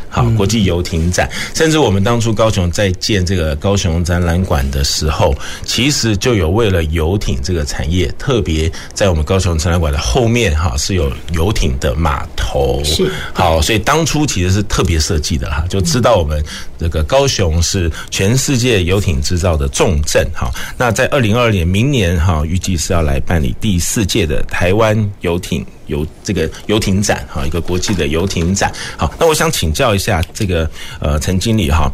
[0.09, 12.81] 好，国际游艇展，甚至我们当初高雄在建这个高雄展览馆的时候，其实就有为了游艇这个产业，特别在我们高雄展览馆的后面哈，是有游艇的码头。
[12.83, 16.43] 是，好，所以当初其实是特别设计的哈，就知道我们
[16.79, 20.49] 这个高雄是全世界游艇制造的重镇哈。
[20.75, 25.65] 那在二零二二年，明年哈，预计是要来办理第四届的台湾游艇。
[25.89, 28.71] 游这个游艇展哈，一个国际的游艇展。
[28.95, 30.69] 好，那我想请教一下这个
[31.01, 31.91] 呃陈经理哈，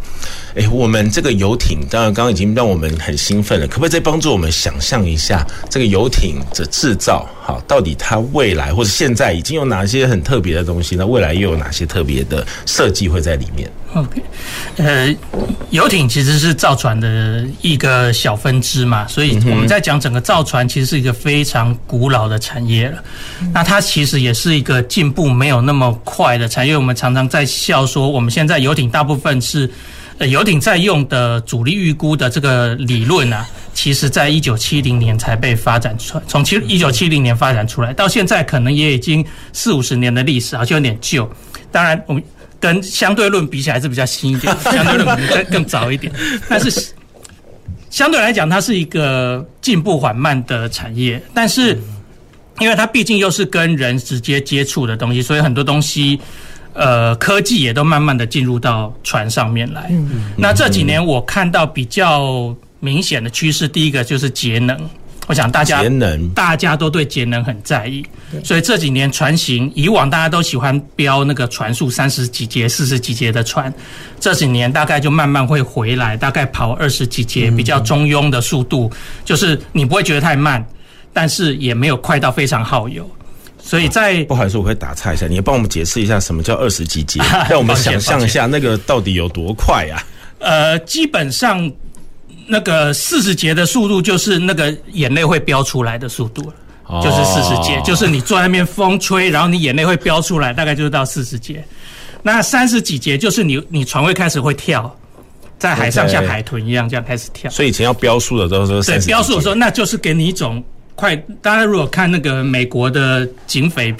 [0.56, 7.28] 诶，我们这个游艇当然刚刚已经让我们很兴奋了，可不可以再帮助我们想象一下这个游艇的制造？
[7.42, 10.96] 好，到底它未来或者现在已经有哪些很特别的东西？
[10.96, 14.22] 那未来又有哪些特别的设计会在里面？OK，
[14.78, 15.14] 呃，
[15.72, 23.04] 游艇其实是造船的一个小分支嘛，所以我们在讲整个造船其实是一个非常古老的产业了。
[23.54, 26.76] 那它其实也是一个进步没有那么快的产业。
[26.76, 29.70] 我们常常在笑说，我们现在游艇大部分是
[30.18, 41.30] 呃游艇在用的主力预估的这个理论啊，其实在一九七零年才被发展出来，从七一九七零年发展出来到现在，可能也已经四五十年的历史，好像有点旧。
[41.72, 42.24] 当然我们。
[42.58, 46.12] 跟相对论比起来是比较新一点， 相对论可能更更早一点，
[46.50, 46.72] 但是
[47.92, 51.22] 相对来讲，它是一个进步缓慢的产业。
[51.32, 51.78] 但是
[52.60, 56.20] 因为它毕竟又是跟人直接接触的东西，所以很多东西，
[56.76, 59.92] 呃，科技也都慢慢的进入到船上面来。
[60.38, 64.78] 那这几年我看到比较明显的趋势，第一个就是节能。
[65.28, 68.06] 我想大家节能，大家都对节能很在意，
[68.44, 73.74] 所以这几年船型，以往大家都喜欢标那个船速三十几节、四十几节的船，
[74.20, 78.92] 这几年大概就慢慢会回来，大概跑二十几节，比较中庸的速度，
[79.24, 80.64] 就是你不会觉得太慢，
[81.12, 83.10] 但是也没有快到非常耗油。
[83.66, 90.04] 所以在不好意思，我可以打岔一下，你帮我们解释一下什么叫二十几节， 让我们想象一下那个到底有多快啊？
[90.40, 91.72] 呃，基本上。
[92.48, 101.66] 那个四十节的速度就是那个眼泪会飙出来的速度了，就是四十节，就是你坐在那边风吹，然后你眼泪会飙出来，大概就是到四十节。
[102.22, 104.96] 那三十几节就是你你船会开始会跳，
[105.58, 107.50] 在海上像海豚一样这样开始跳。
[107.50, 110.64] 所以以前要标速的都是对标速的时候，那就是给你一种
[110.96, 111.16] 快。
[111.42, 113.94] 大家如果看那个美国的警匪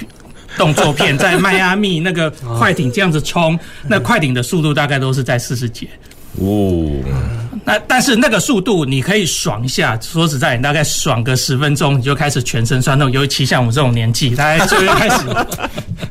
[0.56, 5.86] 动作片，在迈阿密那个 快艇这样子冲，那快艇的速度大概都是在四十节。
[6.38, 6.92] 哦，
[7.64, 13.10] 那但是那个速度你可以爽一下，说实在，你大概爽个十分钟，你就开始全身酸痛。
[13.10, 15.24] 尤其像我这种年纪，大概就会开始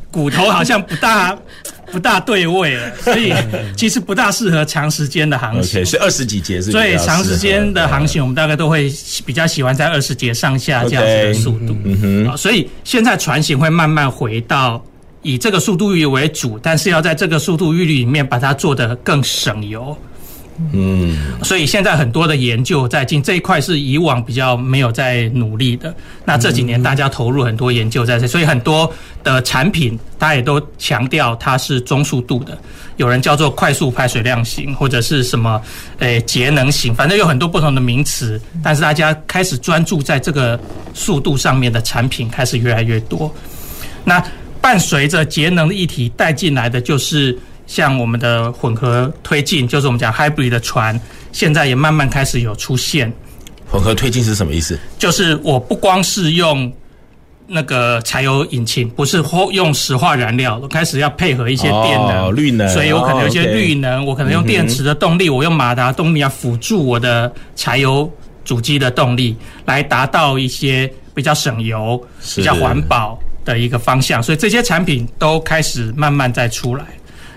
[0.09, 1.37] 骨头好像不大
[1.91, 3.33] 不大对位了，所以
[3.75, 5.81] 其实不大适合长时间的航行。
[5.81, 6.71] Okay, 是二十几节是？
[6.71, 8.91] 所以长时间的航行，我们大概都会
[9.25, 11.77] 比较喜欢在二十节上下这样子的速度。
[11.83, 14.83] 嗯哼，所以现在船型会慢慢回到
[15.21, 19.97] 以这个速度域为主，但是要在这个速度域里面把它做得更省油。
[20.71, 25.93] 嗯，所以现在很多的研究在进这一块是以往比较没有在努力的。
[26.23, 28.89] 那这几年大家投入很多研究在这，所以很多
[29.21, 32.57] 的产品大家也都强调它是中速度的。
[32.95, 35.61] 有人叫做快速排水量型，或者是什么
[35.99, 38.39] 诶节能型，反正有很多不同的名词。
[38.63, 40.57] 但是大家开始专注在这个
[40.93, 43.29] 速度上面的产品开始越来越多。
[44.05, 44.23] 那
[44.61, 47.37] 伴随着节能的议题带进来的就是。
[47.67, 50.99] 像我们的混合推进，就是我们讲 hybrid 的船，
[51.31, 53.11] 现在也慢慢开始有出现。
[53.69, 54.77] 混合推进是什么意思？
[54.99, 56.71] 就是我不光是用
[57.47, 68.09] 那个柴油引擎，不是用石化燃料，我开始要配合一些电能、哦、绿能，所以我可能有一些绿能，哦 okay、我可能用电池的动力，嗯、我用马达动力啊辅助我的柴油
[68.43, 69.35] 主机的动力，
[69.65, 72.01] 来达到一些比较省油、
[72.35, 74.21] 比较环保的一个方向。
[74.21, 76.85] 所以这些产品都开始慢慢在出来。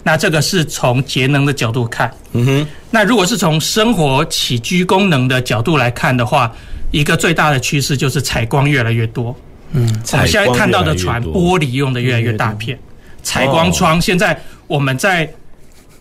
[0.09, 2.67] 那这个是从节能的角度看，嗯哼。
[2.91, 6.51] 那如果是从生活起居功能的角度来看的话，
[6.93, 9.37] 一个最大的趋势就是采光越来越多。
[9.73, 9.83] 嗯，
[10.13, 12.79] 我们现在看到的船玻璃用的越来越大片，
[13.23, 14.01] 采光窗。
[14.01, 15.31] 现在我们在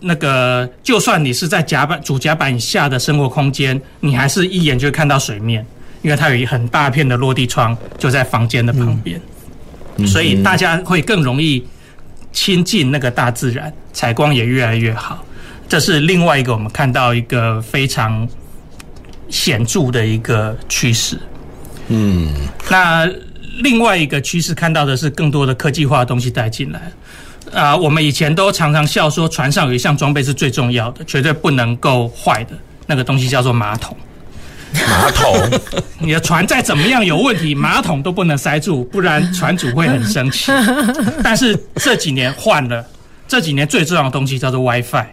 [0.00, 5.66] 那个，就算你是在甲板主甲板以下的生活空间，你还是一眼就会看到水面，
[6.00, 9.20] 因为它有一很大片的落地窗就在房间的旁边，
[10.06, 11.62] 所以大家会更容易。
[12.32, 15.24] 亲近那个大自然，采光也越来越好，
[15.68, 18.28] 这是另外一个我们看到一个非常
[19.28, 21.18] 显著的一个趋势。
[21.88, 22.32] 嗯，
[22.70, 23.08] 那
[23.62, 26.92] 另外一个趋势看到的是更多的科技化的东西带进来。
[27.52, 32.50] 啊，我们以前都常常笑说，船上有一项装备是最重要的，绝对不能够坏的
[32.86, 33.96] 那个东西叫做马桶。
[34.74, 35.60] 马桶，
[35.98, 40.52] 你的船再怎么样有问题，马桶都不能塞住，不然船主会很生气。
[41.22, 42.84] 但是这几年换了，
[43.26, 45.06] 这几年最重要的东西叫做 WiFi。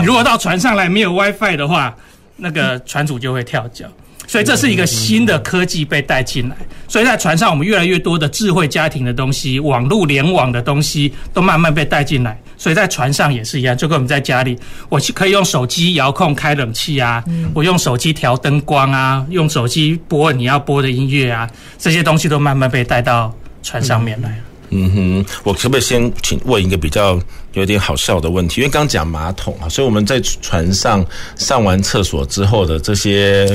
[0.00, 1.94] 你如果到船上来没有 WiFi 的话，
[2.36, 3.86] 那个船主就会跳脚。
[4.26, 6.56] 所以这是一个新的科技被带进来，
[6.88, 12.40] 所以在船上我们越来越多的智慧家庭的东西、网络联网的东西都慢慢被带进来。
[12.56, 21.48] 所以在船上也是一样，就跟我们在家里，我可以用手机遥控开冷气啊，我用手机调灯光啊，用手机播你要播的音乐啊，
[21.78, 24.28] 这些东西都慢慢被带到船上面来。
[24.30, 27.20] 嗯哼，我可不可以先请问一个比较
[27.52, 28.60] 有点好笑的问题？
[28.60, 31.04] 因为刚讲马桶啊，所以我们在船上
[31.36, 33.46] 上完厕所之后的这些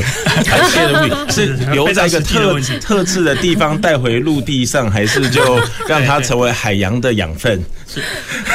[0.46, 7.62] 排泄的物是留在一个特特制的地方带回陆地上，还是就让它成为海洋的养分？
[7.88, 8.02] 是。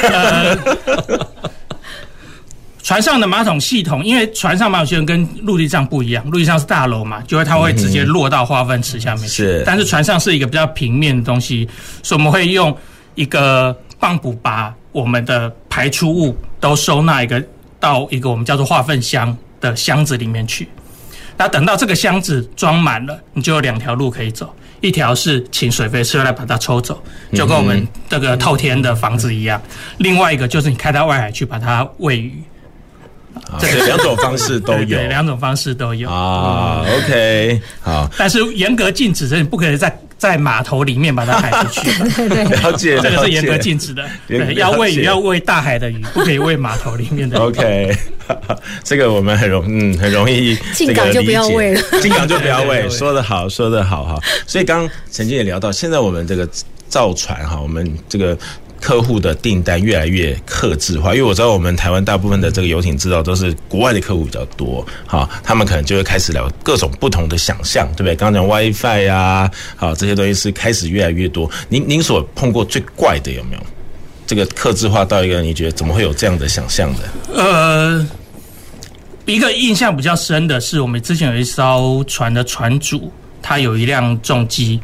[0.03, 0.57] 呃
[2.85, 9.29] 船上的马桶系统，因为船上马桶系统跟陆地上不一样，陆地上是大楼嘛，就会它会直接落到化粪池下面去。
[9.29, 11.67] 是，但是船上是一个比较平面的东西，
[12.03, 12.77] 所以我们会用
[13.15, 17.43] 一个泵浦把我们的排出物都收纳一个
[17.81, 20.69] 到一个我们叫做化粪箱的箱子里面去。
[21.39, 29.59] 那等到这个箱子装满了，你就有两条路可以走，一条是请水费车来把它抽走，就跟我们这个透天的房子一样；
[29.97, 32.45] 另外一个就是你开到外海去把它喂鱼。
[33.59, 36.85] 这两种方式都有，对，两种方式都有啊。
[36.97, 41.91] OK，好，但是严格禁止，所以你不可能在在码头里面把它开出去。
[42.29, 44.05] 对对了解，这个是严格禁止的。
[44.27, 47.39] 对，要喂鱼要喂大海的鱼， 不可以喂码头里面的。
[47.39, 47.97] OK，
[48.83, 52.89] 这个我们很容嗯很容易进港就不要喂了，进港就不要喂。
[52.89, 54.19] 说的好，说的好哈。
[54.47, 56.49] 所以刚刚曾经也聊到，现在我们这个
[56.89, 58.37] 造船哈，我们这个。
[58.85, 68.15] 客户的订单越来越克制化，因为我知道我们台湾大部分的这个游艇制造都是国外的客户比较多，好，他们可能就会开始聊各种不同的想象，对不对？
[68.15, 71.51] 刚刚讲 WiFi 啊，好，这些东西是开始越来越多。
[71.71, 73.63] 您您所碰过最怪的有没有？
[74.27, 77.01] 这个克制化到一个你觉得怎么会有这样的想象的？
[77.35, 78.07] 呃，
[79.25, 83.11] 一个印象比较深的是，我们之前有一艘船的船主，
[83.41, 84.79] 他有一辆重机。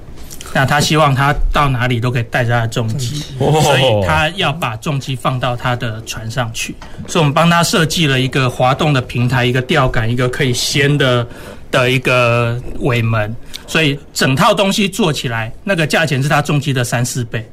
[0.52, 6.74] 那他希望他到哪里都可以带着他的重机，所以他要把重机放到他的船上去。
[7.06, 11.26] 所以我们帮他设计了一个滑动的平台，一个吊杆，一个可以掀的
[11.70, 13.34] 的一个尾门。
[13.66, 17.48] 所以整套东西做起来，那个价钱是他重机的三四倍。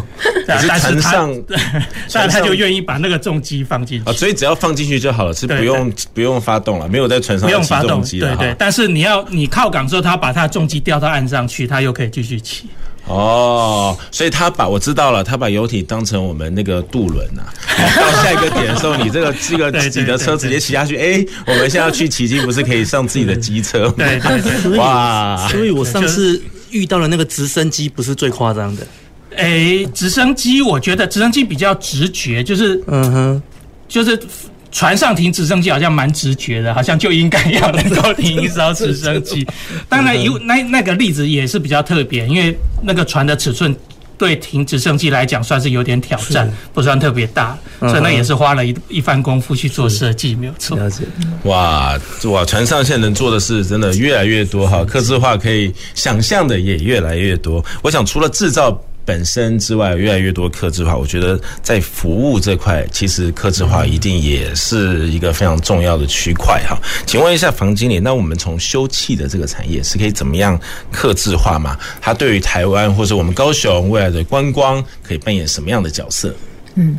[0.46, 1.28] 但是他，
[2.12, 8.36] 但他就愿意把那个重机放进去啊，所以只要放进去就好了，是不用不用发动了，没有在船上不用发动机了。
[8.36, 12.64] 对对，但是你要你靠港之后，他把他的重机吊到岸上去，他又可以继续骑。
[13.06, 17.42] 哦，所以他把我知道了，他把游艇当成我们那个渡轮呐。
[17.96, 23.94] 到下一个点的时候，你这个这个自己的车直接骑下去，哎，我们现在要去骑机，不是可以上自己的机车吗？
[23.98, 25.48] 对对对，哇！
[25.48, 26.40] 所以我上次
[26.70, 28.86] 遇到了那个直升机，不是最夸张的。
[29.36, 33.42] 诶，直升机，我觉得直升机比较直觉，就是，嗯哼，
[33.88, 34.18] 就是
[34.70, 39.46] 船上停直升机好像蛮直觉的，好像就应该要能够停一艘直升机。
[39.88, 43.74] 当然有那那个例子也是比较特别，因为那个船的尺寸
[44.16, 50.78] 对停直升机来讲算是有点挑战，不算特别大，所以那也是花了一一番功夫去做设计，没有错。
[50.78, 51.04] 了解。
[51.44, 57.62] 哇哇，船上现在能做的事真的越来越多哈，客制化可以想象的也越来越多。
[57.82, 58.80] 我想除了制造。
[59.04, 66.78] 本身之外，越来越多客制化，我觉得在服务这块，其实客制化一定也是一个非常重要的区块哈。
[67.06, 70.58] 请问一下房经理，那我们从休憩的这个产业是可以怎么样
[70.90, 71.76] 客制化吗？
[72.00, 76.34] 它对于台湾或者我们高雄未来的观光，可以扮演什么样的角色？
[76.74, 76.98] 嗯，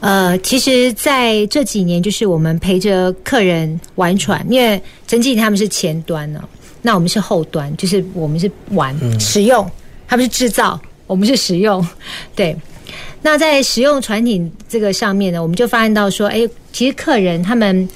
[0.00, 6.42] 呃，其实在这几年，就是我们陪着客人玩船，因为曾经理他们是前端呢，
[6.82, 9.66] 那我们是后端，就是我们是玩、嗯、使用，
[10.06, 10.78] 他们是制造。
[11.06, 11.86] 我们是使用，
[12.34, 12.56] 对。
[13.22, 17.88] 那在使用船艇这个上面呢，我们就发现到说，哎，其实客人他们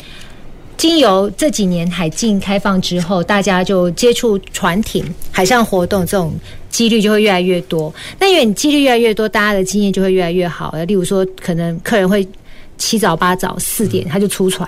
[0.79, 6.33] 经由这几年海禁开放之后，大家就接触船艇、海上活动这种
[6.71, 7.95] 几率就会越来越多。
[8.19, 10.75] 那因为你几率越来越多，大家的经验就会越来越好。
[10.87, 12.27] 例如说，可能客人会
[12.79, 14.67] 七早八早四点他就出船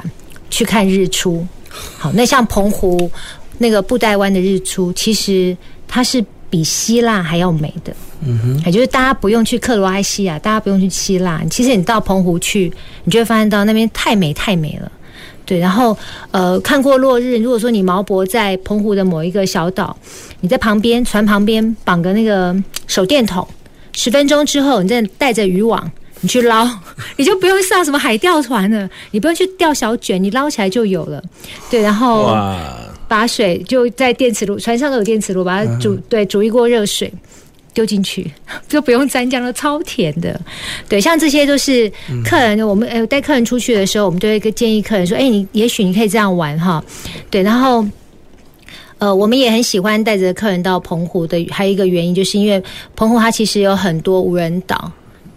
[0.50, 1.46] 去看日出。
[1.96, 3.10] 好，那像澎湖
[3.56, 5.56] 那个布袋湾的日出，其实
[5.88, 7.94] 它是比希腊还要美的。
[8.26, 12.70] 嗯哼，也就是大家不用去克罗埃西亚，大家不用去希腊，其实你到澎湖去，
[13.04, 14.92] 你就会发现到那边太美太美了。
[15.46, 15.96] 对，然后
[16.30, 19.96] 呃，看过落日，如果说你锚泊在澎湖的某一个小岛，
[20.40, 22.54] 你在旁边船旁边绑个那个
[22.86, 23.46] 手电筒，
[23.92, 25.90] 十分钟之后，你再带着渔网，
[26.20, 26.68] 你去捞，
[27.16, 31.20] 你就不用上什么海钓船了，你不用去钓小卷，你捞起来就有了。
[31.68, 32.32] 对，然后
[33.10, 37.12] 把水就在电磁炉，船上都有电磁炉，把它煮，对，煮一锅热水。
[37.72, 38.28] 丢进去
[38.68, 40.38] 就不用沾酱了，超甜的。
[40.88, 41.90] 对，像这些都是
[42.24, 46.84] 客人，我们呃带客人出去的时候，我们都会建议客人说：“哎，你也许你可以这样玩哈。”
[47.30, 47.86] 对，然后
[48.98, 52.60] 呃，我们也很喜欢带着客人到澎湖的，还有一个原因就是因为
[52.96, 54.90] 澎湖它其实有很多无人岛。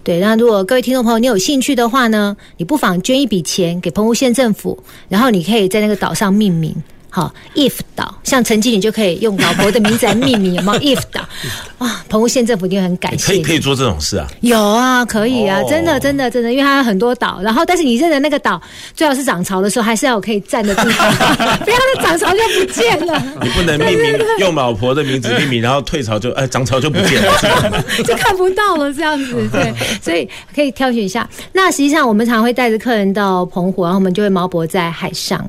[0.04, 6.76] 对，那如果各位听众朋友你有兴趣的话呢，你不妨捐一笔钱给澎湖县政府，然后你可以在那个岛上命名。
[7.16, 11.22] 好，if 岛，像陈经理就可以用老婆的名字来命名，有没有？if 岛，
[11.78, 13.28] 哇，澎湖县政府一定很感谢。
[13.28, 14.28] 可以可以做这种事啊？
[14.42, 18.60] 有啊，可以啊，真的真的真的，因为它有很多岛，然后但是你认得那个岛，
[18.96, 21.14] 最好是涨潮的时候，还是要有可以站的地方，
[21.64, 23.24] 不要它涨潮就不见了。
[23.44, 29.48] 你不能命名用老婆的名字命名，然后退潮就哎涨潮就不见了，就看不到了这样子。
[29.52, 31.30] 对，所以可以挑选一下。
[31.52, 35.48] 那实际上我们常会带着客人到澎湖，然后我们就会毛泊在海上。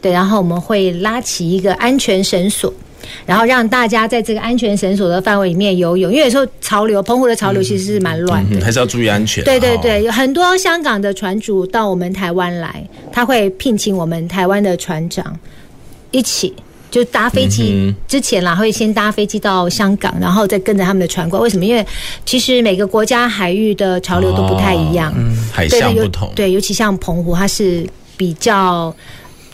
[0.00, 2.72] 对，然后我们会拉起一个安全绳索，
[3.26, 6.10] 然后让大家在这个安全绳索的范围里面游泳。
[6.10, 9.44] 因为有时候潮流，澎湖的潮流其实是蛮乱的，嗯嗯、还是要注意安全。
[9.44, 12.82] 对对对，有很多香港的船主到我们台湾来，
[13.12, 15.38] 他会聘请我们台湾的船长
[16.10, 16.54] 一起，
[16.90, 21.40] 就搭飞机之前啦，会先搭飞机到香港，然后再跟着他们的船过。
[21.40, 21.64] 为什么？
[21.64, 21.86] 因为
[22.24, 25.12] 其实每个国家海域的潮流都不太一样，
[25.52, 26.46] 海象不同对。
[26.46, 27.86] 对，尤其像澎湖，它是
[28.16, 28.94] 比较。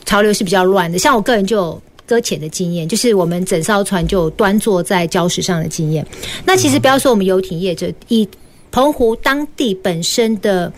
[0.07, 6.07] 潮流是比较乱的，像我个人就搁浅的经验，就是我们整艘船就端坐在礁石上的经验。
[6.45, 8.27] 那其实不要说我们游艇业者，以
[8.71, 10.73] 澎湖当地本身的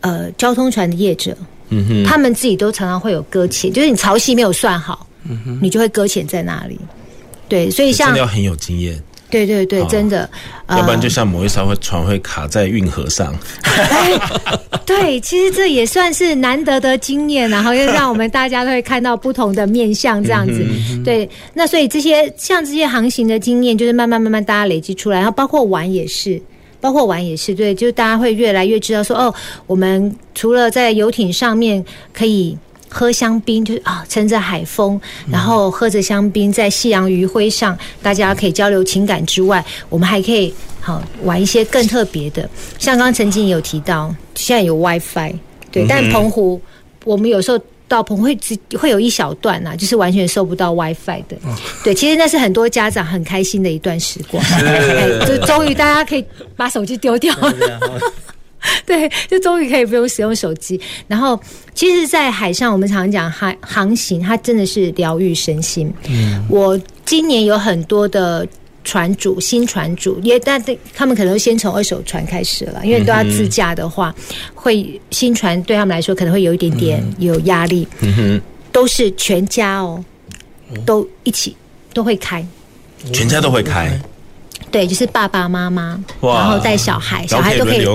[0.00, 1.36] 呃交通船的业者，
[1.68, 6.78] 嗯哼，他们自己都常常会有搁浅，就是你潮汐没有算好，嗯哼，你就会搁浅在那里。
[7.48, 8.98] 对，所以像要很有经验。
[9.32, 10.28] 对对对，真的，
[10.68, 13.34] 要不然就像某一艘会船会卡在运河上。
[13.62, 14.12] 哎，
[14.84, 20.62] 对，其实这也算是难得的经验，然后又让我们大家都会看到不同的面相，这样子。
[21.02, 26.38] 对，那所以这些像这些航行的经验，就是慢慢慢慢大家累积出来，然后包括玩也是，
[26.78, 29.34] 包括玩也是，对，就是大家会越来越知道说，哦，
[29.66, 32.56] 我们除了在游艇上面可以。
[32.92, 42.48] 喝香槟就是啊，乘着海风，然后喝着香槟，在夕阳余晖上，大家可以交流情感之外，我们还可以好玩一些更特别的。
[42.78, 45.34] 像刚刚曾经有提到，现在有 WiFi，
[45.70, 46.60] 对，但澎湖
[47.04, 51.36] 我们有时候到澎湖会只会有一小段啊，就是完全收不到 WiFi 的。
[51.82, 54.44] 对，其实那是很多家长很开心的一段时光，
[55.26, 56.24] 就终于大家可以
[56.56, 57.80] 把手机丢掉了。
[58.86, 60.80] 对，就终于可以不用使用手机。
[61.08, 61.38] 然后，
[61.74, 65.92] 其实，在海上，我们常常讲航航行，它真的是疗愈身心。
[66.08, 68.46] 嗯，我今年有很多的
[68.84, 70.62] 船主，新船主，也但
[70.94, 74.14] 他们可能先从二手船开始了，因为都要自驾的话，
[74.54, 77.86] 会新船对他们来说可能会有一点点有压力。
[78.00, 78.40] 嗯哼，
[78.70, 80.02] 都是全家哦，
[80.86, 81.56] 都一起
[81.92, 82.44] 都会开，
[83.12, 84.00] 全家都会开。
[84.72, 87.86] 对，就是爸爸妈妈，然后带小孩，小孩都可以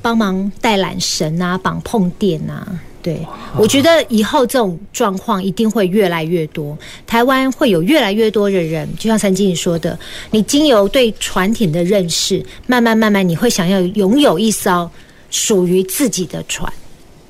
[0.00, 2.66] 帮忙带缆绳啊，绑碰垫啊。
[3.02, 3.20] 对，
[3.58, 9.98] 我觉得以后这种状况一定会越来越多，台湾会有越来越多的人，就像陈经理说的，
[10.30, 14.90] 你经由对船艇的认识，慢慢慢慢，你会想要拥有一艘
[15.30, 16.72] 属于自己的船，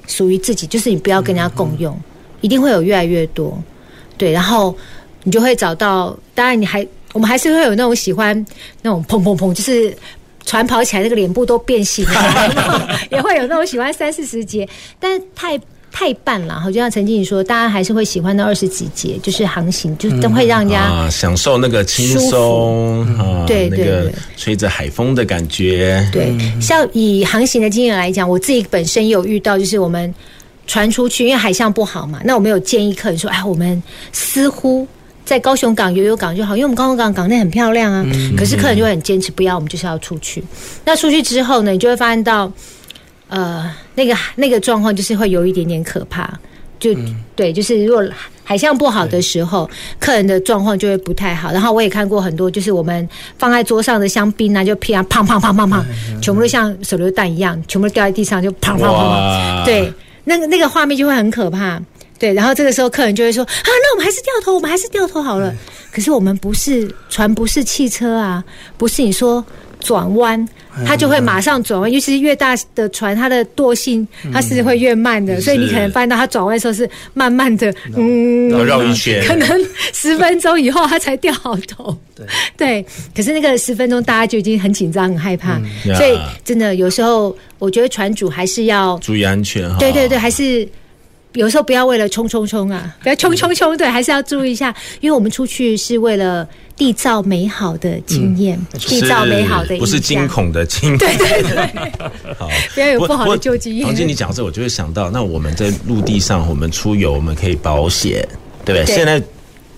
[0.07, 1.98] 属于自己，就是你不要跟人家共用，
[2.40, 3.61] 一定会有越来越多。
[4.16, 4.76] 对，然后
[5.24, 6.86] 你就会找到，当然你还。
[7.13, 8.35] 我们还是会有那种喜欢
[8.81, 9.97] 那种砰砰砰，就是
[10.45, 15.61] 船跑起来那个脸部都变形了， 也会有那种喜欢三四十节，但太
[15.93, 16.59] 太半了。
[16.59, 26.09] 好，就像陈经理说，大家还是会喜欢那二十几节，就是航行，就都会让人家、嗯啊、享受那个轻松啊，对对对，吹着海风的感觉。
[26.11, 30.13] 对，像以航行的经验来讲，我自己本身也有遇到，就是我们
[30.67, 33.81] 船出去，因为海象不好嘛，那我们有建议客人说，哎，我们
[34.13, 34.89] 似乎。
[35.25, 38.05] 在高雄港游游港就好，因为我们高雄港港内很漂亮啊。
[38.37, 40.43] 可是客人就会很坚持，不要，我们就是要出去。
[40.85, 42.53] 那出去之后呢，你就会发现到，
[43.29, 46.29] 呃，那个那个状况就是会有一点点可怕。
[46.79, 46.91] 就
[47.37, 48.05] 对，就是如果
[48.43, 49.70] 海象不好的时候，
[50.01, 51.53] 客人的状况就会不太好。
[51.53, 53.09] 然后我也看过很多，就是我们
[53.39, 55.81] 放在桌上的香槟啊，就啪砰砰砰砰砰，
[56.20, 59.64] 全部都像手榴弹一样，全部都掉在地上，就砰砰砰砰。
[59.64, 59.93] 对，
[60.25, 61.81] 那个那个画面就会很可怕。
[62.23, 65.53] 对，然后这个时候客人就会说：“啊，那我们还是掉头，我们还是掉头好了。”
[65.91, 68.45] 可是我们不是船，不是汽车啊，
[68.79, 69.45] 不是你说
[69.81, 70.49] 转弯，
[70.87, 71.91] 它就会马上转弯。
[71.91, 81.99] 尤其是越大的船，它的惰性它是会越慢的，所以你可能发现到它转弯的时候是慢慢的，嗯，绕一圈，可能 十分钟以后它才掉好头。
[82.14, 82.87] 对，对。
[83.16, 85.61] 可是那个十分钟大家就已经很紧张、很害怕，
[85.97, 89.77] 所以真的有时候我觉得船主还是要注意安全哈。
[89.81, 90.68] 对对对，还是。
[91.35, 100.97] 有时候不要为了冲冲冲啊，不要冲冲冲，对，还是要注意一下，因为我们出去是为了缔造美好的经验，缔、嗯、造美好的，不是惊恐的惊。
[100.99, 103.87] 对对对，好，不要有不好的旧经验。
[103.87, 108.28] 黄经理讲这，我就会想到，那我们在陆地上，我们出游，我们可以保险，
[108.64, 108.85] 对不对？
[108.85, 109.22] 对，现在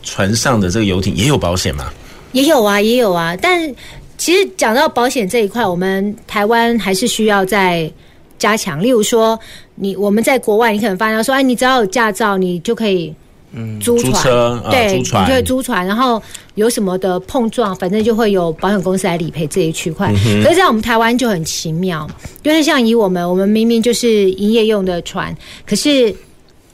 [0.02, 1.92] 船上的这个游艇也有保险吗？
[2.32, 3.36] 也有啊，也有啊。
[3.36, 3.72] 但
[4.18, 7.88] 其实讲到保险这一块，我们台湾还是需要再。
[8.36, 9.38] 加强，例如说，
[9.76, 13.14] 你我们在国外，你可能发现说，哎，你只要有驾照，你就可以
[13.56, 16.20] 嗯、租车对，呃、租船你就会租船，然后
[16.56, 20.12] 有什么的碰撞，反正就会有保险公司来理赔这一区块。
[20.26, 22.04] 嗯、可是，在我们台湾就很奇妙，
[22.42, 25.32] 就是像以我们，我们明明就是营业用的船，
[25.64, 26.12] 可是，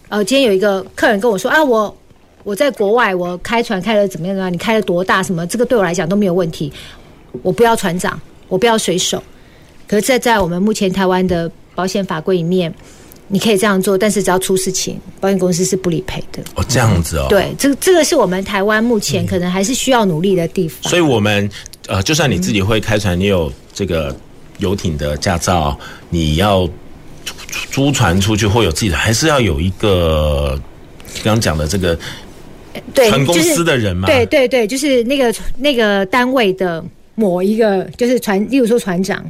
[0.09, 1.94] 呃，今天有一个客人跟我说，啊，我
[2.44, 4.48] 我在国外，我开船开的怎么样啊？
[4.48, 5.22] 你开的多大？
[5.22, 5.46] 什么？
[5.46, 6.72] 这个对我来讲都没有问题，
[7.42, 9.22] 我不要船长，我不要水手。
[9.86, 12.73] 可是，在在我们目前台湾的保险法规里面，
[13.29, 16.43] 你可以这样做，但是只要出事情，保险公司是不理赔的。
[16.57, 17.27] 哦，这样子哦。
[17.29, 20.91] 对，这这个是我们台湾目前可能还是需要努力的地方。
[20.91, 21.49] 所以，我们
[21.87, 24.14] 呃，就算你自己会开船，你有这个
[24.59, 26.68] 游艇的驾照，你要
[27.71, 30.61] 租船出去或有自己的，还是要有一个
[31.23, 31.97] 刚刚讲的这个
[32.95, 34.07] 船公司的人嘛？
[34.07, 39.25] 对对对，就是那个那个单位的某一个，就是船，例如说船长。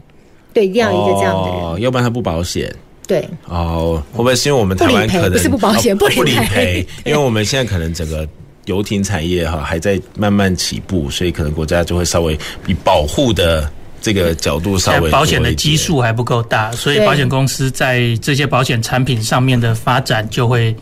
[0.53, 2.75] 对，一定要一个这样的人，哦，要不然他不保险。
[3.07, 6.87] 对，哦，会不会是因为我们台湾可能不，不是不保险，哦，不理赔？
[7.05, 8.29] 因为我们现在可能整个
[8.67, 12.39] 游艇产业哈还在慢慢起步，所以可能国家就会稍微
[12.69, 13.69] 以保护的
[14.01, 20.75] 这个角度稍微保险的基数还不够大，所以保险公司在这些保险产品上面的发展就会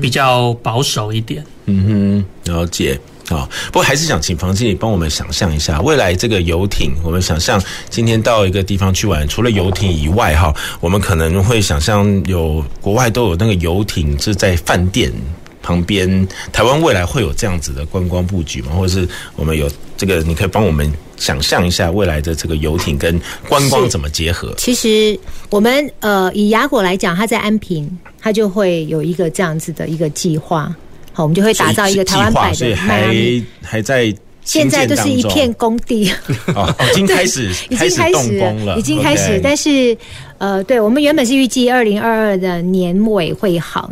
[0.00, 1.44] 比较保守一点。
[1.66, 2.98] 嗯哼，了解。
[3.28, 7.60] 啊，不过还是想请房经理帮我们想象一下，未来这个游艇，我们想象
[7.90, 15.12] 今天到一个地方去玩，除了游艇以外，哈，我们可能会想象有国外都有那个游艇是在饭店
[15.60, 18.68] 旁边，台湾未来会有这样子的观光布局吗？
[18.76, 24.54] 或者是我们有这个，你可以帮我们想象一下未来的这个游艇跟观光怎么结合？
[24.56, 25.18] 其实
[25.50, 30.72] 我们呃以雅果来讲，它在安平，它就会有一个这样子的一个计划。
[31.16, 34.14] 好，我们就会打造一个台湾版的迈阿密，还在
[34.44, 36.12] 现在都是一片工地。
[36.54, 39.96] 哦，已经 开始已经开始了，已经开始，但是
[40.36, 43.90] 呃，对我们原本是预计二零二二的年尾会好，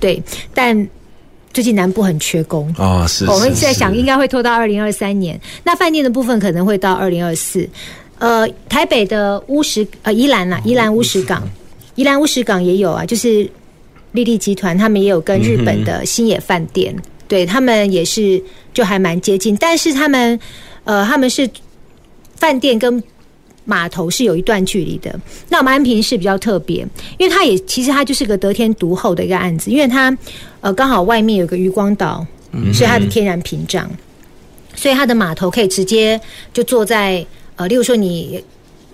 [0.00, 0.20] 对，
[0.52, 0.88] 但
[1.52, 2.74] 最近南部很缺工。
[2.76, 7.68] 哦，是，我们现在想应该会拖到二零二三年，那饭店的部分可能会到二零二四，
[8.18, 11.48] 呃，台北的乌石呃宜兰呐，宜兰乌石港，
[11.94, 13.48] 宜兰乌石港也有啊，就是。
[14.14, 18.40] 丽丽集团他们也有跟日本的新野饭店，嗯、对他们也是
[18.72, 20.38] 就还蛮接近，但是他们
[20.84, 21.50] 呃他们是
[22.36, 23.02] 饭店跟
[23.64, 25.18] 码头是有一段距离的。
[25.48, 26.86] 那我们安平是比较特别，
[27.18, 30.16] 因为它也其实它就是个得天独厚的一个案子，因为它
[30.60, 32.24] 呃刚好外面有个渔光岛，
[32.72, 33.90] 所以它的天然屏障，
[34.76, 36.20] 所以它的码头可以直接
[36.52, 38.42] 就坐在呃，例如说你。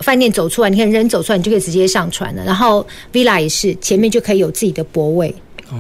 [0.01, 2.44] 饭店走出来，你看人走出来，你就可以直接上船了。
[2.44, 5.34] 然后 Villa 也是前面就可以有自己的泊位。
[5.70, 5.78] 哦，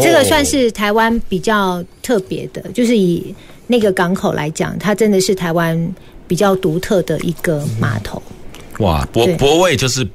[0.00, 3.34] 这个算是台湾比较特别的，就是以
[3.66, 5.94] 那个港口来讲，它真的是台湾
[6.28, 8.22] 比较独特的一个码头。
[8.78, 10.06] 哇，泊泊位就是。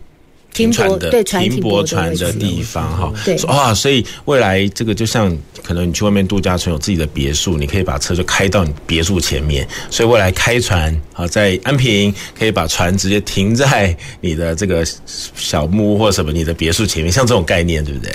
[0.54, 18.12] 停船的对停泊船的地方哈，对啊，所以未来这个就像可能你去外面度假村有自己的别墅，你可以把车就开到你别墅前面，所以未来开船啊，在安平可以把船直接停在你的这个小木屋或什么你的别墅前面，像这种概念对不对？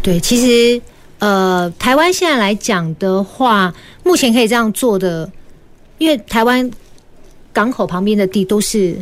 [0.00, 0.80] 对，其实
[1.18, 3.74] 呃，台湾现在来讲的话，
[4.04, 5.28] 目前可以这样做的，
[5.96, 6.70] 因为台湾
[7.52, 8.96] 港口旁边的地都是。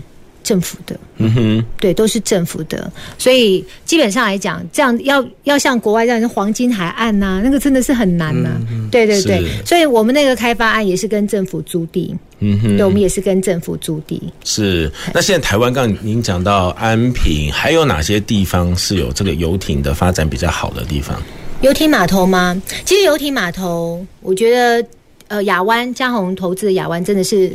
[0.46, 2.88] 政府的，嗯哼，对，都是政府的，
[3.18, 8.88] 所以基本上来讲，这样要要像国外这样黄金海岸呐、啊，那个真的是很难呐、啊嗯。
[8.88, 14.22] 对对对，所以我们那个开发案也是跟政府租地，嗯哼，对，我们也是跟政府租地。
[14.44, 21.20] 是，那现在台湾刚您讲到安平，还有哪些地方是有这个游艇的发展比较好的地方？
[21.62, 22.62] 游艇码头吗？
[22.84, 24.86] 其实游艇码头，我觉得
[25.26, 27.50] 呃，亚湾嘉宏投资的亚湾真的是。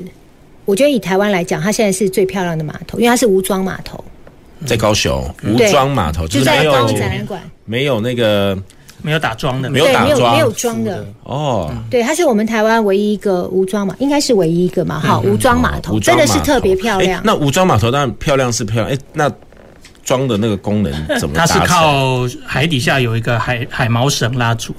[0.72, 4.02] 我觉得以台湾来讲，它现在是最漂亮的码头，因为它是无桩码头，
[4.66, 8.58] 在高雄无桩码头，就是没有展览馆，没有那个
[9.02, 11.70] 没有打桩的，没有打桩，没有桩的哦。
[11.90, 14.98] 对，它是我们台湾唯一一个无桩码，应该是唯一一个嘛。
[14.98, 17.22] 好，无桩码头真的是特别漂亮。
[17.26, 19.30] 那无桩码头当然漂亮是漂亮，哎，那
[20.06, 21.36] 桩的那个功能怎么？
[21.36, 24.74] 它是靠海底下有一个海海锚绳拉住。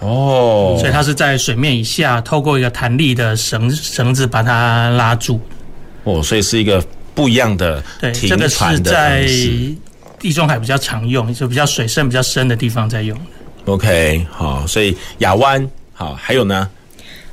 [0.00, 5.40] 哦，所以它是在水面以下，透过一个弹力的绳绳子把它拉住。
[6.04, 6.82] 哦，所以是一个
[7.14, 7.82] 不一样的
[8.12, 8.20] 停船的。
[8.20, 9.26] 对，这个是在
[10.18, 13.18] 地中海比较常用，就比较水深比较深的地方在用。
[13.66, 16.68] OK，好，所以亚湾好，还有呢？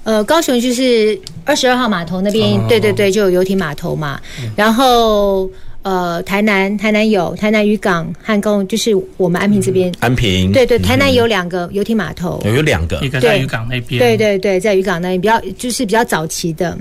[0.04, 5.50] 呃，高雄就是二十二号码头那边，哦，对对对，就有游艇码头嘛，嗯，然后。
[5.88, 9.96] 呃，台南台南有台南渔港和公，就是我们安平这边、嗯。
[10.02, 13.98] 安平对对，台南有两个游艇码头，有有两个，一个在渔港那边。
[13.98, 16.78] 对对对，在渔港那边比较就是比较早期的。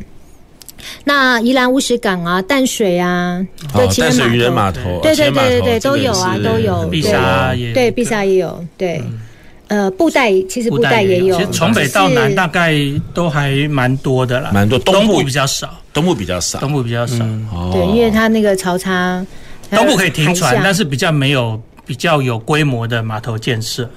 [1.05, 3.41] 那宜兰乌石港啊，淡水啊，
[3.73, 6.89] 对，淡水渔人码头，对对对对对，都有啊，都有。
[6.89, 9.01] 碧沙也对，碧沙也有对。
[9.69, 12.75] 呃，布袋其实布袋也有，其实从北到南大概
[13.15, 14.77] 都还蛮多的啦，蛮多。
[14.81, 17.17] 东部比较少，东部比较少，东部比较少。
[17.73, 19.25] 对，因为它那个潮差，
[19.71, 23.89] 东部可以停船，但是比较没有比较有规模的码头建设。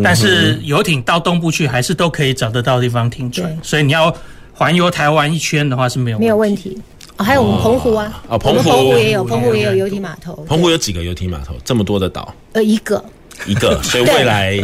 [0.00, 3.58] 但是游艇到东部去，还是都可以找得到地方停船。
[3.60, 4.14] 所以你要
[4.52, 6.80] 环游台湾一圈的话是没有没有问题。
[7.16, 10.32] 哦，还有我们澎湖啊，啊，澎湖也有，澎湖也有游艇码头。
[10.48, 11.56] 澎湖有几个游艇码头？
[11.64, 12.32] 这么多的岛？
[12.52, 13.04] 呃，一个，
[13.46, 13.82] 一个。
[13.82, 14.56] 所以未来。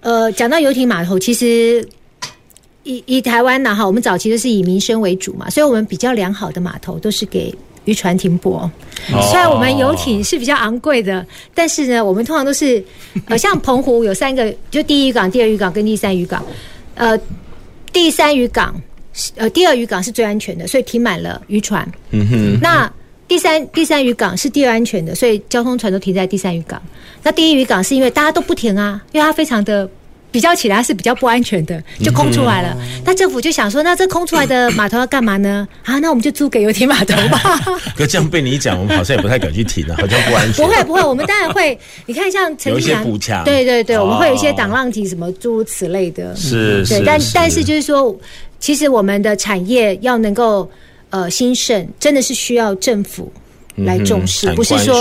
[0.00, 1.86] 呃，讲到游艇码头，其实
[2.88, 8.70] 以以台湾呢，哈，我们早期都是以民生为主嘛，所以我们比较良好的码头都是给渔船停泊。
[9.12, 11.24] 哦、虽然我们游艇是比较昂贵的，
[11.54, 12.82] 但是呢，我们通常都是
[13.26, 16.42] 呃，像澎湖有三个，就第一渔港、第二渔港跟第三渔港。
[16.94, 17.18] 呃，
[17.92, 18.74] 第三渔港
[19.12, 21.86] 是，呃，第二渔港是最安全的，所以停满了渔船。
[22.10, 22.58] 嗯哼。
[22.62, 22.90] 那
[23.28, 26.80] 第三第三渔港是第二安全的，所以交通船都停在第三渔港。
[27.22, 29.86] 那第一渔港是因为大家都不停啊，因为它非常的
[30.30, 32.76] 比较起来是比较不安全的，就空出来了。
[32.80, 35.66] 嗯、那政府就想说，那这空出来的 码头要干嘛呢？
[35.84, 37.58] 啊，那我们就租给游艇码头吧。
[37.96, 40.64] 可这样被你一讲，我们好像也不太敢去停了，好像不安全。
[40.66, 41.78] 不会不会，我们当然会。
[42.06, 46.36] 你看，像陈有一些补强，对对对，我们会有一些挡浪体什么诸如此类的。
[46.36, 48.14] 是，对，但但是就是说，
[48.60, 50.70] 其实我们的产业要能够
[51.10, 53.32] 呃兴盛，真的是需要政府
[53.76, 54.94] 来重视，嗯、不是说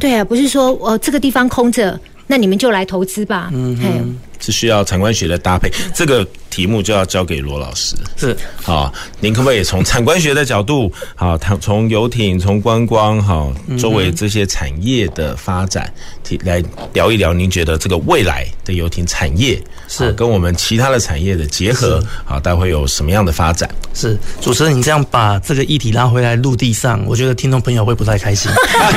[0.00, 3.50] 对啊，不是说呃这个地方空着，那你们就来投资吧。
[3.52, 4.18] 嗯哼。
[4.42, 7.96] 是需要产官学的搭配，这个题目就要交给罗老师。
[8.16, 15.90] 是，好，您可不可以从产官学的角度，好，从游艇、从观光，好，周围这些产业的发展，
[16.24, 16.62] 提来
[16.92, 23.70] 聊一聊，您觉得这个未来的游艇产业是跟我们其他的产业的结合，好，待会有什么样的发展？
[23.94, 28.50] 是，主持人，你这样把这个议题拉回来陆地上，我觉得听众朋友会不太开心，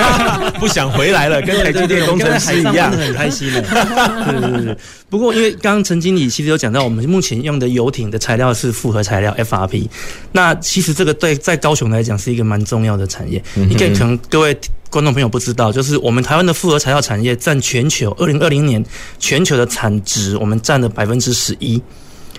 [0.59, 3.61] 不想回来了，跟台积电工程师一样，很开心的。
[3.61, 4.77] 对对对，
[5.07, 5.34] 不过。
[5.35, 9.87] 因为刚刚陈经理其实有讲到，我们目前用的游艇的材料是复合材料 FRP。
[10.31, 13.43] 那其实这个对在高雄来讲是一个蛮重要的产业。
[13.53, 14.57] 你可以可能各位
[14.89, 18.83] 观众朋友不知道，就是我们台湾的复合材料产业占全球二零二零年
[19.19, 21.81] 全球的产值，我们占了百分之十一。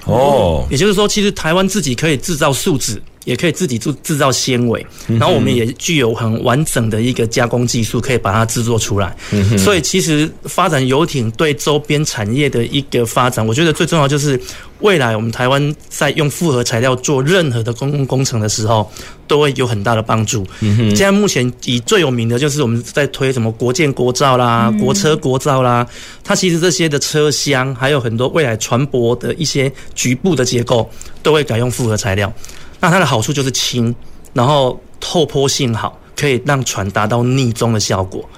[0.07, 3.03] 哦，也就是说，其实台湾自己可以制造树脂。
[3.27, 9.15] 也可以自己制制造纤维，然后我们也具有很完整的一个加工技术，可以把它制作出来。
[9.59, 14.41] 所以其实发展游艇对周边产业的一个发展，我觉得最重要就是
[14.79, 18.89] 未来我们台湾在用复合材料做任何的公共工程的时候，
[19.27, 20.47] 都会有很大的帮助。
[20.61, 25.85] 现在目前以最有名的就是我们在推什么国建国造啦、国车国造啦，
[26.23, 30.89] 它其实这些的车厢还有很多未来船舶的一些局部的结构，
[31.25, 32.33] 都会改用复合材料。
[32.81, 33.95] 那它的好处就是轻，
[34.33, 38.29] 然后透坡性好，可以让船达到逆中的效果。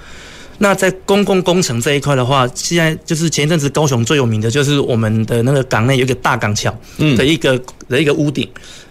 [0.60, 6.76] 那在公共工程这一块的话，现在就是前一阵子高雄最有名的就是我们的那个港内有一个大港桥
[7.16, 7.56] 的一个
[7.88, 8.48] 的一个屋顶，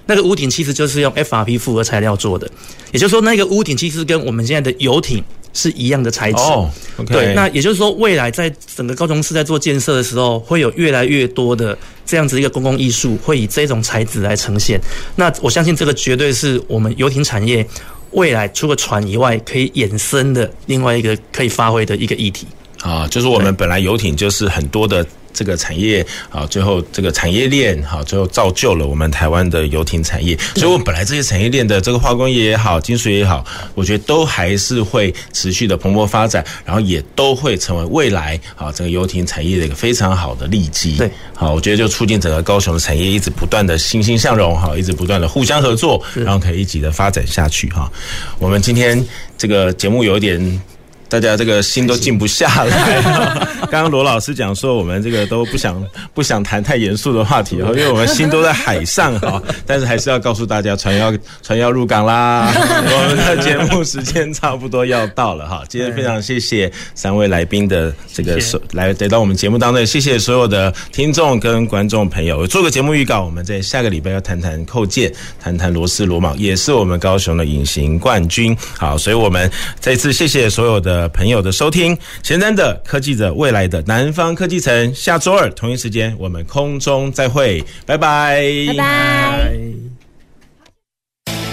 [0.07, 2.49] 那个屋顶其实就是用 FRP 复合材料做的，
[2.91, 5.23] 也就是说那个屋顶其实跟我们现在的游艇。
[5.53, 6.67] 是一样的材质，oh,
[6.99, 7.13] okay.
[7.13, 7.33] 对。
[7.33, 14.79] 那也就是说，未来在整个高雄市在做建设的时候，会有越来越多的这样子一个公共艺术，会以这种材质来呈现。
[15.15, 17.65] 那我相信这个绝对是我们游艇产业
[18.11, 22.45] 未来除了船以外，可以衍生的另外一个可以发挥的一个议题
[22.81, 25.03] 啊，就是我们本来游艇就是很多的。
[25.37, 30.35] 这个产业啊，最后这个产业链好，最后造就了我们台湾的游艇产业。
[30.55, 40.97] 所以，我们本来这些产业链的这个化工业也好，金属也好，我觉得都还是会持续的蓬勃发展，然后也都会成为未来啊整个游艇产业的一个非常好的利基。
[40.97, 47.91] 对，好，我觉得就促进整个高雄的产业一直不断的欣欣向荣哈，一直不断的互相合作，然后可以一起的发展下去哈。
[48.39, 49.05] 我们今天
[49.37, 50.61] 这个节目有点。
[51.09, 53.01] 大家这个心都静不下来。
[53.69, 55.83] 刚刚罗老师讲说，我们这个都不想
[56.13, 59.41] 不想谈太严肃的话题，因为我们心都在海上哈。
[59.65, 62.51] 但是还是要告诉大家，船要船要入港啦。
[62.55, 65.63] 我们的节目时间差不多要到了哈。
[65.67, 68.39] 今天非常谢谢三位来宾的这个
[68.71, 72.45] 来得到我们节目当中，谢谢所有的听众跟观众朋友。
[72.47, 78.55] 做个节目预告，我们在下个礼拜要谈谈扣件，谈谈螺丝螺铆，也是我们高雄的隐形冠军。
[78.77, 79.49] 好，所以我们
[79.79, 81.07] 再次谢谢所有的。
[81.09, 89.57] 朋友的收听，前瞻的科技的未来的南方科技城，下周二同一时间我们空中再会，拜拜，拜拜。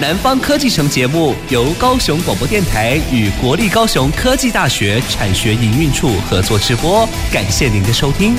[0.00, 8.34] 南方科技城节目由高雄广播电台与国立高雄科技大学产学营运处合作直播，感谢您的收听。